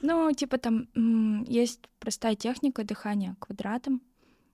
Ну, 0.00 0.32
типа 0.32 0.58
там 0.58 1.44
есть 1.44 1.88
простая 2.00 2.34
техника 2.34 2.82
дыхания 2.82 3.36
квадратом. 3.38 4.02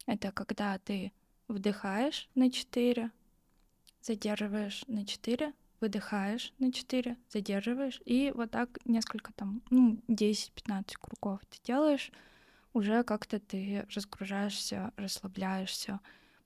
Это 0.05 0.31
когда 0.31 0.77
ты 0.77 1.13
вдыхаешь 1.49 2.29
на 2.35 2.51
4, 2.51 3.11
задерживаешь 4.03 4.85
на 4.89 5.07
4, 5.07 5.55
выдыхаешь 5.81 6.53
на 6.59 6.73
4, 6.73 7.17
задерживаешь, 7.29 8.01
и 8.05 8.33
вот 8.35 8.51
так 8.51 8.79
несколько 8.85 9.33
там, 9.33 9.63
ну, 9.71 9.99
10-15 10.09 10.95
кругов 11.01 11.41
ты 11.49 11.59
делаешь, 11.65 12.13
уже 12.73 13.03
как-то 13.03 13.41
ты 13.41 13.87
разгружаешься, 13.95 14.93
расслабляешься. 14.97 16.01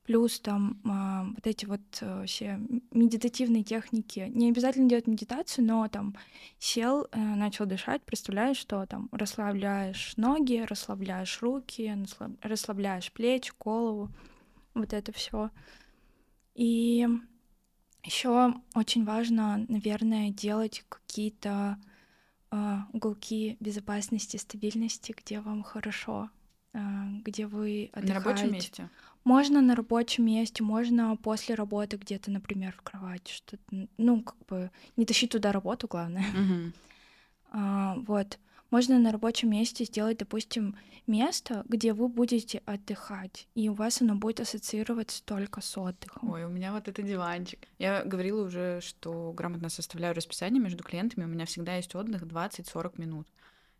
Плюс 0.04 0.38
там 0.38 0.80
а, 0.84 1.24
вот 1.34 1.46
эти 1.46 1.64
вот 1.64 1.80
а, 2.02 2.24
все 2.26 2.60
медитативные 2.90 3.62
техники. 3.62 4.30
Не 4.34 4.50
обязательно 4.50 4.88
делать 4.88 5.06
медитацию, 5.06 5.66
но 5.66 5.88
там 5.88 6.14
сел, 6.58 7.08
а, 7.10 7.18
начал 7.18 7.64
дышать, 7.64 8.02
представляешь, 8.02 8.58
что 8.58 8.84
там 8.84 9.08
расслабляешь 9.12 10.14
ноги, 10.16 10.64
расслабляешь 10.68 11.40
руки, 11.40 11.96
расслабляешь 12.42 13.12
плечи, 13.12 13.52
голову, 13.58 14.10
вот 14.74 14.92
это 14.92 15.10
все. 15.12 15.50
И 16.54 17.08
еще 18.04 18.54
очень 18.74 19.04
важно, 19.04 19.64
наверное, 19.68 20.30
делать 20.30 20.84
какие-то 20.88 21.78
э, 22.50 22.76
уголки 22.92 23.56
безопасности, 23.60 24.36
стабильности, 24.36 25.14
где 25.16 25.40
вам 25.40 25.62
хорошо, 25.62 26.30
э, 26.72 26.78
где 27.24 27.46
вы 27.46 27.90
отдыхаете. 27.92 28.12
На 28.12 28.20
рабочем 28.20 28.52
месте? 28.52 28.90
Можно 29.24 29.62
на 29.62 29.74
рабочем 29.74 30.26
месте, 30.26 30.62
можно 30.62 31.16
после 31.16 31.54
работы 31.54 31.96
где-то, 31.96 32.30
например, 32.30 32.74
в 32.76 32.82
кровати, 32.82 33.32
что-то, 33.32 33.88
ну, 33.96 34.22
как 34.22 34.36
бы 34.46 34.70
не 34.96 35.06
тащить 35.06 35.30
туда 35.30 35.50
работу, 35.50 35.88
главное. 35.88 36.26
Uh-huh. 36.34 36.72
А, 37.52 37.94
вот. 38.06 38.38
Можно 38.74 38.98
на 38.98 39.12
рабочем 39.12 39.52
месте 39.52 39.84
сделать, 39.84 40.18
допустим, 40.18 40.76
место, 41.06 41.64
где 41.68 41.92
вы 41.92 42.08
будете 42.08 42.60
отдыхать, 42.66 43.46
и 43.54 43.68
у 43.68 43.72
вас 43.72 44.02
оно 44.02 44.16
будет 44.16 44.40
ассоциироваться 44.40 45.22
только 45.24 45.60
с 45.60 45.78
отдыхом. 45.78 46.28
Ой, 46.28 46.42
у 46.42 46.48
меня 46.48 46.72
вот 46.72 46.88
это 46.88 47.00
диванчик. 47.00 47.68
Я 47.78 48.02
говорила 48.02 48.44
уже, 48.44 48.80
что 48.80 49.32
грамотно 49.32 49.68
составляю 49.68 50.12
расписание 50.12 50.60
между 50.60 50.82
клиентами, 50.82 51.22
у 51.22 51.28
меня 51.28 51.46
всегда 51.46 51.76
есть 51.76 51.94
отдых 51.94 52.22
20-40 52.22 53.00
минут. 53.00 53.28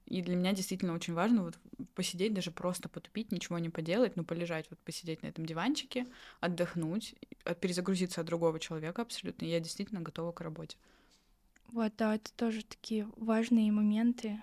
И 0.06 0.22
для 0.22 0.36
меня 0.36 0.52
действительно 0.52 0.94
очень 0.94 1.14
важно 1.14 1.42
вот 1.42 1.58
посидеть, 1.96 2.32
даже 2.32 2.52
просто 2.52 2.88
потупить, 2.88 3.32
ничего 3.32 3.58
не 3.58 3.70
поделать, 3.70 4.14
но 4.14 4.22
полежать, 4.22 4.66
вот 4.70 4.78
посидеть 4.78 5.24
на 5.24 5.26
этом 5.26 5.44
диванчике, 5.44 6.06
отдохнуть, 6.38 7.16
перезагрузиться 7.60 8.20
от 8.20 8.28
другого 8.28 8.60
человека 8.60 9.02
абсолютно. 9.02 9.44
И 9.44 9.48
я 9.48 9.58
действительно 9.58 10.02
готова 10.02 10.30
к 10.30 10.40
работе. 10.40 10.76
Вот, 11.72 11.92
да, 11.98 12.14
это 12.14 12.32
тоже 12.34 12.64
такие 12.64 13.08
важные 13.16 13.72
моменты, 13.72 14.40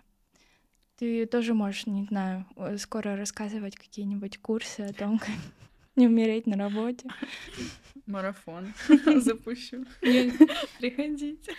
ты 1.02 1.26
тоже 1.26 1.56
можешь, 1.56 1.88
не 1.88 2.06
знаю, 2.06 2.46
скоро 2.78 3.16
рассказывать 3.16 3.76
какие-нибудь 3.76 4.38
курсы 4.38 4.82
о 4.82 4.94
том, 4.94 5.18
как 5.18 5.32
не 5.96 6.06
умереть 6.06 6.46
на 6.46 6.56
работе. 6.58 7.10
Марафон 8.06 8.72
запущу. 9.16 9.84
Приходите. 10.00 11.56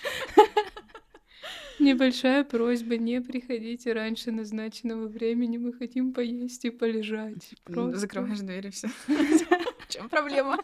Небольшая 1.81 2.45
просьба, 2.45 2.97
не 2.97 3.21
приходите 3.21 3.93
раньше 3.93 4.31
назначенного 4.31 5.09
времени, 5.09 5.57
мы 5.57 5.73
хотим 5.73 6.13
поесть 6.13 6.65
и 6.65 6.71
полежать. 6.71 7.57
Просто. 7.65 7.99
Закрываешь 7.99 8.39
дверь 8.39 8.69
и 8.69 8.71
все. 8.71 8.87
В 9.09 9.89
чем 9.89 10.09
проблема? 10.09 10.59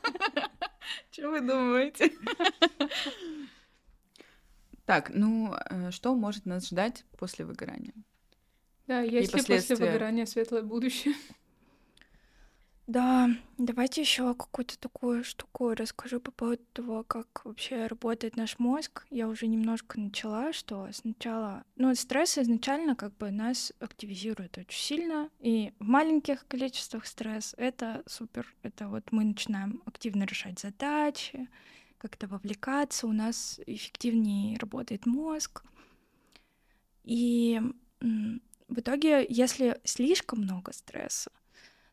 Что 1.10 1.30
вы 1.30 1.40
думаете? 1.40 2.12
Так, 4.84 5.10
ну 5.12 5.52
э, 5.68 5.90
что 5.90 6.14
может 6.14 6.46
нас 6.46 6.68
ждать 6.68 7.04
после 7.18 7.44
выгорания? 7.44 7.94
Да, 8.88 9.02
есть 9.02 9.34
ли 9.34 9.42
после 9.42 9.76
выгорания 9.76 10.26
светлое 10.26 10.62
будущее? 10.62 11.14
Да, 12.86 13.28
давайте 13.58 14.00
еще 14.00 14.34
какую-то 14.34 14.78
такую 14.78 15.22
штуку 15.22 15.74
расскажу 15.74 16.20
по 16.20 16.30
поводу 16.30 16.62
того, 16.72 17.04
как 17.04 17.44
вообще 17.44 17.86
работает 17.86 18.34
наш 18.38 18.58
мозг. 18.58 19.04
Я 19.10 19.28
уже 19.28 19.46
немножко 19.46 20.00
начала, 20.00 20.54
что 20.54 20.88
сначала, 20.92 21.64
ну, 21.76 21.94
стресс 21.94 22.38
изначально 22.38 22.96
как 22.96 23.14
бы 23.18 23.30
нас 23.30 23.74
активизирует 23.78 24.56
очень 24.56 24.80
сильно, 24.80 25.28
и 25.38 25.74
в 25.78 25.84
маленьких 25.84 26.48
количествах 26.48 27.04
стресс— 27.04 27.54
это 27.58 28.02
супер. 28.06 28.46
Это 28.62 28.88
вот 28.88 29.12
мы 29.12 29.24
начинаем 29.24 29.82
активно 29.84 30.24
решать 30.24 30.58
задачи, 30.58 31.46
как-то 31.98 32.26
вовлекаться, 32.26 33.06
у 33.06 33.12
нас 33.12 33.60
эффективнее 33.66 34.56
работает 34.58 35.04
мозг. 35.04 35.62
И 37.04 37.60
в 38.68 38.78
итоге, 38.80 39.26
если 39.28 39.80
слишком 39.84 40.40
много 40.40 40.72
стресса, 40.72 41.30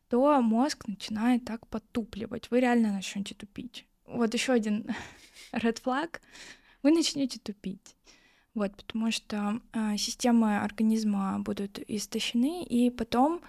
то 0.08 0.40
мозг 0.40 0.86
начинает 0.86 1.44
так 1.44 1.66
подтупливать. 1.66 2.50
Вы 2.50 2.60
реально 2.60 2.92
начнете 2.92 3.34
тупить. 3.34 3.86
Вот 4.06 4.34
еще 4.34 4.52
один 4.52 4.86
red 5.52 5.82
flag. 5.82 6.20
Вы 6.82 6.92
начнете 6.92 7.40
тупить. 7.40 7.96
Вот, 8.54 8.74
потому 8.74 9.10
что 9.10 9.60
э, 9.72 9.96
системы 9.98 10.58
организма 10.58 11.38
будут 11.40 11.78
истощены, 11.88 12.64
и 12.64 12.88
потом 12.88 13.42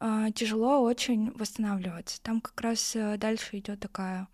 э, 0.00 0.28
тяжело 0.34 0.80
очень 0.80 1.30
восстанавливаться. 1.32 2.22
Там 2.22 2.40
как 2.40 2.58
раз 2.60 2.96
э, 2.96 3.18
дальше 3.18 3.58
идет 3.58 3.80
такая 3.80 4.28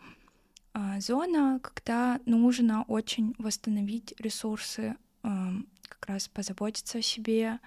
э, 0.74 1.00
зона, 1.00 1.58
когда 1.60 2.20
нужно 2.24 2.84
очень 2.84 3.34
восстановить 3.38 4.14
ресурсы, 4.20 4.94
э, 5.24 5.28
как 5.88 6.06
раз 6.06 6.28
позаботиться 6.28 6.98
о 6.98 7.02
себе, 7.02 7.58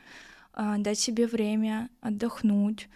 дать 0.78 1.00
себе 1.00 1.28
время 1.28 1.90
отдохнуть, 2.02 2.90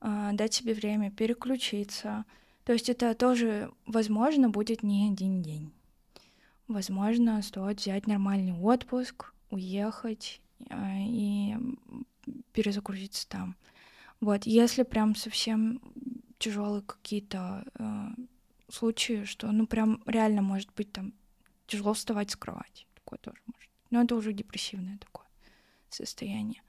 а, 0.00 0.32
дать 0.32 0.54
себе 0.54 0.74
время 0.74 1.10
переключиться. 1.10 2.24
То 2.64 2.72
есть 2.72 2.88
это 2.88 3.14
тоже, 3.14 3.70
возможно, 3.86 4.48
будет 4.48 4.82
не 4.82 5.10
один 5.10 5.42
день. 5.42 5.72
Возможно, 6.68 7.42
стоит 7.42 7.80
взять 7.80 8.06
нормальный 8.06 8.54
отпуск, 8.54 9.34
уехать 9.50 10.40
а, 10.70 10.96
и 10.98 11.56
перезагрузиться 12.52 13.28
там. 13.28 13.56
Вот, 14.20 14.46
если 14.46 14.82
прям 14.82 15.14
совсем 15.14 15.80
тяжелые 16.38 16.82
какие-то 16.82 17.64
э, 17.74 18.08
случаи, 18.68 19.24
что 19.24 19.50
ну 19.50 19.66
прям 19.66 20.02
реально 20.06 20.42
может 20.42 20.70
быть 20.74 20.92
там 20.92 21.14
тяжело 21.66 21.94
вставать 21.94 22.30
с 22.30 22.36
кровати, 22.36 22.86
такое 22.94 23.18
тоже 23.18 23.40
может. 23.46 23.70
Но 23.90 24.02
это 24.02 24.14
уже 24.14 24.34
депрессивное 24.34 24.98
такое 24.98 25.26
состояние 25.88 26.62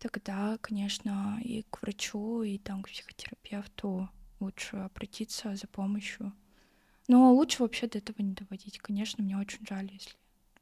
тогда, 0.00 0.58
конечно, 0.60 1.40
и 1.44 1.62
к 1.70 1.82
врачу, 1.82 2.42
и 2.42 2.58
там 2.58 2.82
к 2.82 2.88
психотерапевту 2.88 4.08
лучше 4.40 4.76
обратиться 4.76 5.54
за 5.54 5.66
помощью. 5.66 6.32
Но 7.06 7.32
лучше 7.32 7.62
вообще 7.62 7.86
до 7.86 7.98
этого 7.98 8.16
не 8.20 8.32
доводить. 8.32 8.78
Конечно, 8.78 9.22
мне 9.22 9.36
очень 9.36 9.64
жаль, 9.68 9.90
если 9.92 10.12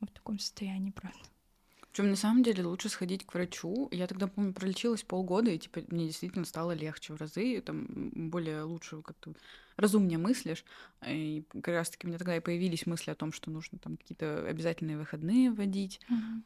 в 0.00 0.06
таком 0.08 0.38
состоянии, 0.38 0.90
правда. 0.90 1.18
Причем 1.90 2.10
на 2.10 2.16
самом 2.16 2.42
деле 2.42 2.64
лучше 2.64 2.88
сходить 2.88 3.24
к 3.24 3.34
врачу. 3.34 3.88
Я 3.92 4.06
тогда, 4.06 4.28
помню, 4.28 4.52
пролечилась 4.52 5.02
полгода, 5.02 5.50
и 5.50 5.58
типа 5.58 5.80
мне 5.88 6.06
действительно 6.06 6.44
стало 6.44 6.72
легче 6.72 7.12
в 7.12 7.16
разы, 7.16 7.60
там 7.60 7.86
более 8.30 8.62
лучше 8.62 9.02
как-то 9.02 9.34
разумнее 9.76 10.18
мыслишь. 10.18 10.64
И 11.06 11.44
как 11.50 11.68
раз-таки 11.68 12.06
у 12.06 12.08
меня 12.08 12.18
тогда 12.18 12.36
и 12.36 12.40
появились 12.40 12.86
мысли 12.86 13.10
о 13.10 13.14
том, 13.14 13.32
что 13.32 13.50
нужно 13.50 13.78
там 13.78 13.96
какие-то 13.96 14.46
обязательные 14.46 14.98
выходные 14.98 15.50
вводить. 15.50 16.00
Uh-huh. 16.10 16.42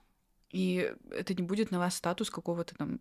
И 0.53 0.95
это 1.11 1.35
не 1.35 1.43
будет 1.43 1.71
на 1.71 1.79
вас 1.79 1.97
статус 1.97 2.31
какого-то 2.31 2.75
там 2.75 3.01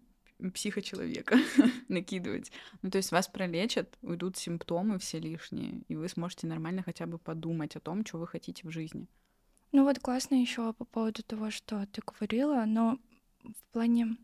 психочеловека 0.54 1.38
накидывать. 1.88 2.52
Ну, 2.82 2.90
то 2.90 2.98
есть 2.98 3.12
вас 3.12 3.28
пролечат, 3.28 3.98
уйдут 4.02 4.38
симптомы 4.38 4.98
все 4.98 5.20
лишние, 5.20 5.84
и 5.88 5.96
вы 5.96 6.10
сможете 6.10 6.48
нормально 6.48 6.82
хотя 6.84 7.06
бы 7.06 7.20
подумать 7.20 7.76
о 7.76 7.80
том, 7.80 8.06
что 8.06 8.18
вы 8.18 8.28
хотите 8.28 8.68
в 8.68 8.72
жизни. 8.72 9.08
Ну 9.72 9.84
вот 9.84 10.00
классно 10.00 10.36
еще 10.36 10.74
по 10.74 10.86
поводу 10.86 11.24
того, 11.24 11.52
что 11.52 11.86
ты 11.88 12.02
говорила, 12.06 12.66
но 12.66 12.98
в 13.44 13.72
плане 13.72 14.18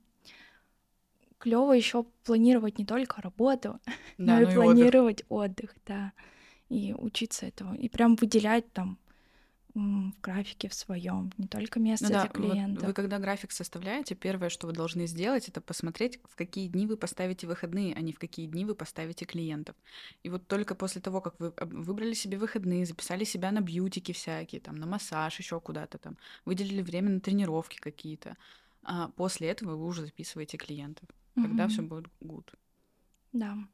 клево 1.37 1.73
еще 1.73 2.03
планировать 2.23 2.79
не 2.79 2.85
только 2.85 3.21
работу, 3.21 3.79
да, 4.17 4.39
но, 4.39 4.41
но 4.41 4.51
и 4.51 4.53
планировать 4.53 5.23
отдых. 5.29 5.71
отдых, 5.71 5.75
да, 5.85 6.13
и 6.69 6.93
учиться 6.97 7.45
этому, 7.45 7.75
и 7.75 7.87
прям 7.87 8.15
выделять 8.15 8.71
там 8.73 8.97
в 9.73 10.11
графике 10.21 10.69
в 10.69 10.73
своем, 10.73 11.31
не 11.37 11.47
только 11.47 11.79
место 11.79 11.99
Ну 11.99 12.11
для 12.13 12.27
да, 12.27 12.31
вот 12.35 12.59
клиентов. 12.59 12.83
вы 12.83 12.93
когда 12.93 13.17
график 13.17 13.51
составляете, 13.51 14.13
первое, 14.15 14.49
что 14.49 14.67
вы 14.67 14.73
должны 14.73 15.07
сделать, 15.07 15.49
это 15.49 15.61
посмотреть, 15.61 16.19
в 16.29 16.35
какие 16.35 16.67
дни 16.67 16.85
вы 16.85 16.95
поставите 16.95 17.47
выходные, 17.47 17.95
а 17.95 18.01
не 18.01 18.13
в 18.13 18.19
какие 18.19 18.45
дни 18.45 18.65
вы 18.65 18.75
поставите 18.75 19.25
клиентов. 19.25 19.75
И 20.21 20.29
вот 20.29 20.47
только 20.47 20.75
после 20.75 21.01
того, 21.01 21.21
как 21.21 21.39
вы 21.39 21.53
выбрали 21.59 22.13
себе 22.13 22.37
выходные, 22.37 22.85
записали 22.85 23.23
себя 23.23 23.51
на 23.51 23.61
бьютики 23.61 24.11
всякие, 24.11 24.61
там, 24.61 24.75
на 24.75 24.85
массаж, 24.85 25.39
еще 25.39 25.59
куда-то 25.59 25.97
там, 25.97 26.17
выделили 26.45 26.83
время 26.83 27.09
на 27.09 27.19
тренировки 27.19 27.77
какие-то, 27.77 28.37
а 28.83 29.09
после 29.09 29.47
этого 29.49 29.75
вы 29.75 29.85
уже 29.85 30.05
записываете 30.05 30.57
клиентов. 30.57 31.09
Тогда 31.39 31.67
Мгм. 31.67 31.67
все 31.67 31.81
будет 31.81 32.07
good. 32.21 32.47
Да. 33.33 33.67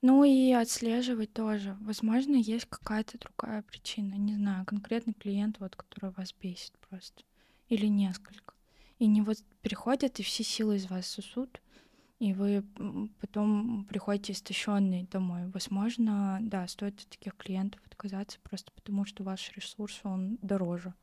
Ну 0.00 0.22
и 0.24 0.52
отслеживать 0.52 1.32
тоже. 1.32 1.76
Возможно, 1.80 2.36
есть 2.36 2.66
какая-то 2.66 3.18
другая 3.18 3.62
причина. 3.62 4.14
Не 4.14 4.34
знаю, 4.34 4.64
конкретный 4.64 5.14
клиент, 5.14 5.58
вот, 5.58 5.74
который 5.74 6.10
вас 6.10 6.32
бесит 6.40 6.72
просто. 6.88 7.24
Или 7.68 7.86
несколько. 7.86 8.54
И 8.98 9.06
не 9.06 9.22
вот 9.22 9.38
приходят 9.62 10.18
и 10.20 10.22
все 10.22 10.44
силы 10.44 10.76
из 10.76 10.88
вас 10.88 11.06
сосут, 11.06 11.60
и 12.18 12.32
вы 12.32 12.64
потом 13.20 13.84
приходите 13.88 14.32
истощенные 14.32 15.04
домой. 15.04 15.48
Возможно, 15.48 16.38
да, 16.42 16.66
стоит 16.68 17.00
от 17.00 17.08
таких 17.08 17.36
клиентов 17.36 17.80
отказаться 17.86 18.38
просто 18.42 18.72
потому, 18.72 19.04
что 19.04 19.22
ваш 19.24 19.52
ресурс, 19.56 20.00
он 20.04 20.38
дороже. 20.42 20.94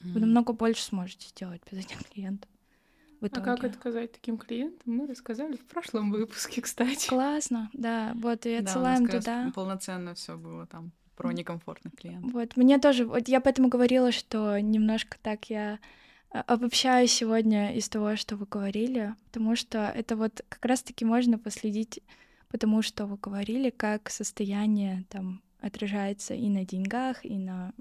Вы 0.00 0.20
Мгм. 0.20 0.20
намного 0.20 0.52
больше 0.52 0.82
сможете 0.82 1.28
сделать 1.28 1.62
без 1.70 1.78
этих 1.84 1.98
клиентов. 2.08 2.50
В 3.22 3.26
А 3.26 3.28
как 3.40 3.58
итоге. 3.60 3.68
отказать 3.68 4.12
таким 4.12 4.36
клиентам, 4.36 4.94
мы 4.94 5.06
рассказали 5.06 5.56
в 5.56 5.64
прошлом 5.64 6.10
выпуске, 6.10 6.60
кстати. 6.62 7.08
Классно, 7.08 7.70
да. 7.72 8.12
Вот, 8.16 8.44
и 8.46 8.58
Да, 8.58 8.64
отсылаем 8.64 9.06
раз 9.06 9.24
туда. 9.24 9.52
полноценно 9.54 10.14
все 10.14 10.36
было 10.36 10.66
там 10.66 10.92
про 11.16 11.32
некомфортных 11.32 11.94
клиентов. 11.94 12.32
Вот, 12.32 12.56
мне 12.56 12.78
тоже, 12.78 13.06
вот 13.06 13.28
я 13.28 13.40
поэтому 13.40 13.68
говорила, 13.68 14.12
что 14.12 14.58
немножко 14.58 15.16
так 15.22 15.48
я 15.50 15.78
а, 16.30 16.40
обобщаю 16.42 17.06
сегодня 17.06 17.74
из 17.76 17.88
того, 17.88 18.16
что 18.16 18.36
вы 18.36 18.44
говорили, 18.46 19.14
потому 19.26 19.54
что 19.56 19.78
это 19.94 20.16
вот 20.16 20.42
как 20.48 20.64
раз-таки 20.64 21.04
можно 21.04 21.38
последить 21.38 22.02
потому 22.52 22.82
что 22.82 23.06
вы 23.06 23.16
говорили, 23.16 23.70
как 23.70 24.10
состояние 24.10 25.04
там 25.08 25.40
отражается 25.60 26.34
и 26.34 26.48
на 26.50 26.66
деньгах, 26.66 27.24
и 27.24 27.38
на, 27.38 27.72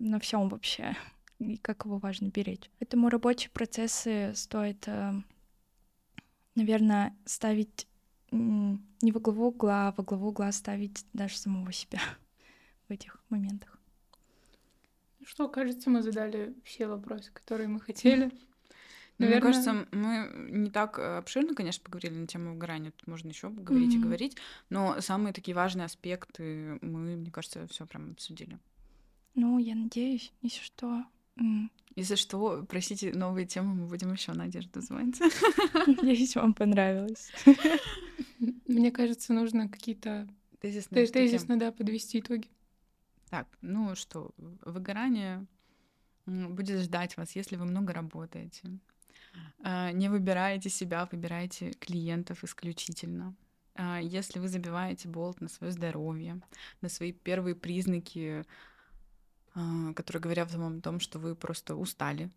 на 0.00 0.18
всем 0.18 0.48
вообще, 0.48 0.96
и 1.40 1.56
как 1.56 1.84
его 1.84 1.98
важно 1.98 2.28
беречь. 2.28 2.70
Поэтому 2.78 3.08
рабочие 3.08 3.50
процессы 3.50 4.32
стоит, 4.34 4.86
наверное, 6.54 7.16
ставить 7.24 7.86
не 8.30 9.10
во 9.12 9.18
главу 9.20 9.46
угла, 9.48 9.88
а 9.88 9.92
во 9.96 10.04
главу 10.04 10.28
угла 10.28 10.52
ставить 10.52 11.04
даже 11.12 11.36
самого 11.36 11.72
себя 11.72 12.00
в 12.88 12.92
этих 12.92 13.20
моментах. 13.28 13.76
Ну 15.18 15.26
что, 15.26 15.48
кажется, 15.48 15.90
мы 15.90 16.02
задали 16.02 16.54
все 16.64 16.86
вопросы, 16.86 17.30
которые 17.32 17.68
мы 17.68 17.80
хотели. 17.80 18.26
Ну, 19.18 19.26
Мне 19.26 19.38
Наверное- 19.38 19.40
кажется, 19.52 19.86
мы 19.92 20.30
не 20.50 20.70
так 20.70 20.98
э, 20.98 21.18
обширно, 21.18 21.54
конечно, 21.54 21.84
поговорили 21.84 22.14
на 22.14 22.26
тему 22.26 22.52
выгорания. 22.54 22.90
Тут 22.92 23.06
можно 23.06 23.28
еще 23.28 23.50
говорить 23.50 23.92
и 23.94 23.98
Мгм. 23.98 24.06
говорить, 24.06 24.36
но 24.70 24.98
самые 25.02 25.34
такие 25.34 25.54
важные 25.54 25.84
аспекты 25.84 26.78
мы, 26.80 27.16
мне 27.16 27.30
кажется, 27.30 27.66
все 27.66 27.84
прям 27.84 28.12
обсудили. 28.12 28.58
Ну, 29.34 29.58
я 29.58 29.74
надеюсь, 29.74 30.32
если 30.40 30.62
что. 30.62 31.04
М, 31.40 31.70
Если 31.96 32.14
что, 32.14 32.64
просите 32.68 33.12
новые 33.12 33.46
темы, 33.46 33.74
мы 33.74 33.86
будем 33.86 34.12
еще 34.12 34.32
Надежду 34.32 34.80
звонить. 34.80 35.20
Надеюсь, 35.86 36.36
вам 36.36 36.54
понравилось. 36.54 37.32
Мне 38.68 38.90
кажется, 38.92 39.32
нужно 39.32 39.68
какие-то 39.68 40.28
Тезисные 40.60 41.04
те- 41.06 41.12
штуки. 41.12 41.18
тезисно, 41.30 41.58
да, 41.58 41.72
подвести 41.72 42.20
итоги. 42.20 42.48
Так, 43.30 43.46
ну 43.60 43.94
что, 43.96 44.30
выгорание 44.64 45.46
будет 46.26 46.80
ждать 46.80 47.16
вас, 47.16 47.34
если 47.36 47.56
вы 47.56 47.64
много 47.64 47.92
работаете. 47.92 48.62
А, 49.62 49.90
Не 49.92 50.08
выбираете 50.08 50.68
себя, 50.70 51.08
выбираете 51.10 51.72
клиентов 51.72 52.44
исключительно. 52.44 53.34
А, 53.74 53.98
Если 54.00 54.38
вы 54.38 54.48
забиваете 54.48 55.08
болт 55.08 55.40
на 55.40 55.48
свое 55.48 55.72
здоровье, 55.72 56.40
на 56.82 56.88
свои 56.88 57.12
первые 57.12 57.54
признаки, 57.54 58.44
которые 59.94 60.20
говорят 60.22 60.52
вам 60.52 60.78
о 60.78 60.80
том, 60.80 61.00
что 61.00 61.18
вы 61.18 61.34
просто 61.34 61.74
устали, 61.76 62.30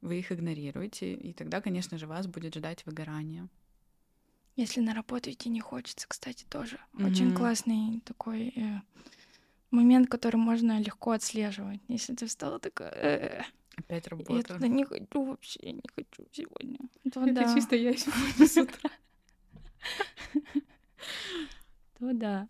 вы 0.00 0.18
их 0.18 0.32
игнорируете, 0.32 1.14
и 1.14 1.32
тогда, 1.32 1.60
конечно 1.60 1.98
же, 1.98 2.06
вас 2.06 2.26
будет 2.26 2.54
ждать 2.54 2.84
выгорание. 2.86 3.48
Если 4.56 4.80
на 4.80 4.94
работу 4.94 5.30
идти 5.30 5.48
не 5.48 5.60
хочется, 5.60 6.06
кстати, 6.08 6.44
тоже 6.44 6.78
очень 6.94 7.26
Мгм. 7.28 7.36
классный 7.36 8.00
такой 8.04 8.48
э, 8.54 8.80
момент, 9.70 10.10
который 10.10 10.36
можно 10.36 10.78
легко 10.78 11.12
отслеживать. 11.12 11.80
Если 11.88 12.14
ты 12.14 12.26
встала 12.26 12.58
такая, 12.58 12.90
«Э, 12.92 13.42
Опять 13.76 14.04
я 14.06 14.10
работа. 14.10 14.54
туда 14.54 14.68
не 14.68 14.84
хочу 14.84 15.24
вообще, 15.24 15.58
я 15.62 15.72
не 15.72 15.82
хочу 15.94 16.26
сегодня. 16.32 16.78
То 17.12 17.24
Это 17.24 17.32
да, 17.32 17.54
чисто 17.54 17.76
я 17.76 17.96
сегодня 17.96 18.46
с 18.46 18.56
утра. 18.58 18.90
то 21.98 22.12
да. 22.12 22.46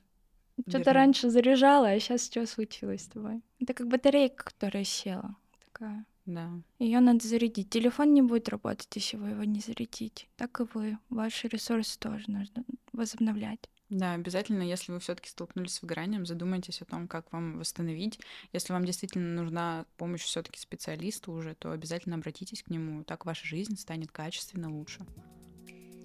Что-то 0.68 0.92
раньше 0.92 1.30
заряжала, 1.30 1.88
а 1.88 2.00
сейчас 2.00 2.26
что 2.26 2.46
случилось 2.46 3.02
с 3.02 3.08
тобой? 3.08 3.42
Это 3.60 3.74
как 3.74 3.88
батарейка, 3.88 4.44
которая 4.44 4.84
села. 4.84 5.36
Такая. 5.64 6.04
Да. 6.26 6.50
Ее 6.78 7.00
надо 7.00 7.26
зарядить. 7.26 7.70
Телефон 7.70 8.14
не 8.14 8.22
будет 8.22 8.48
работать, 8.48 8.88
если 8.94 9.16
вы 9.16 9.30
его 9.30 9.44
не 9.44 9.60
зарядите. 9.60 10.26
Так 10.36 10.60
и 10.60 10.64
вы. 10.72 10.98
Ваши 11.08 11.48
ресурсы 11.48 11.98
тоже 11.98 12.30
нужно 12.30 12.64
возобновлять. 12.92 13.68
Да, 13.92 14.14
обязательно, 14.14 14.62
если 14.62 14.90
вы 14.90 15.00
все-таки 15.00 15.28
столкнулись 15.28 15.74
с 15.74 15.82
выгоранием, 15.82 16.24
задумайтесь 16.24 16.80
о 16.80 16.86
том, 16.86 17.06
как 17.06 17.30
вам 17.30 17.58
восстановить. 17.58 18.18
Если 18.52 18.72
вам 18.72 18.86
действительно 18.86 19.42
нужна 19.42 19.84
помощь 19.98 20.22
все-таки 20.22 20.58
специалиста 20.58 21.30
уже, 21.30 21.54
то 21.54 21.72
обязательно 21.72 22.16
обратитесь 22.16 22.62
к 22.62 22.70
нему. 22.70 23.04
Так 23.04 23.26
ваша 23.26 23.46
жизнь 23.46 23.76
станет 23.76 24.10
качественно 24.10 24.74
лучше. 24.74 25.04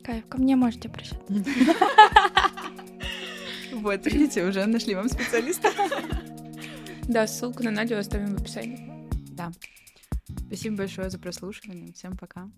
Кайф, 0.03 0.27
ко 0.27 0.37
мне 0.37 0.57
можете 0.57 0.89
обращаться. 0.89 1.23
Вот, 3.73 4.05
видите, 4.05 4.45
уже 4.45 4.65
нашли 4.65 4.95
вам 4.95 5.09
специалиста. 5.09 5.69
Да, 7.07 7.25
ссылку 7.25 7.63
на 7.63 7.71
Надю 7.71 7.97
оставим 7.97 8.35
в 8.35 8.41
описании. 8.41 9.07
Да. 9.31 9.53
Спасибо 10.47 10.75
большое 10.75 11.09
за 11.09 11.17
прослушивание. 11.17 11.93
Всем 11.93 12.17
пока. 12.17 12.49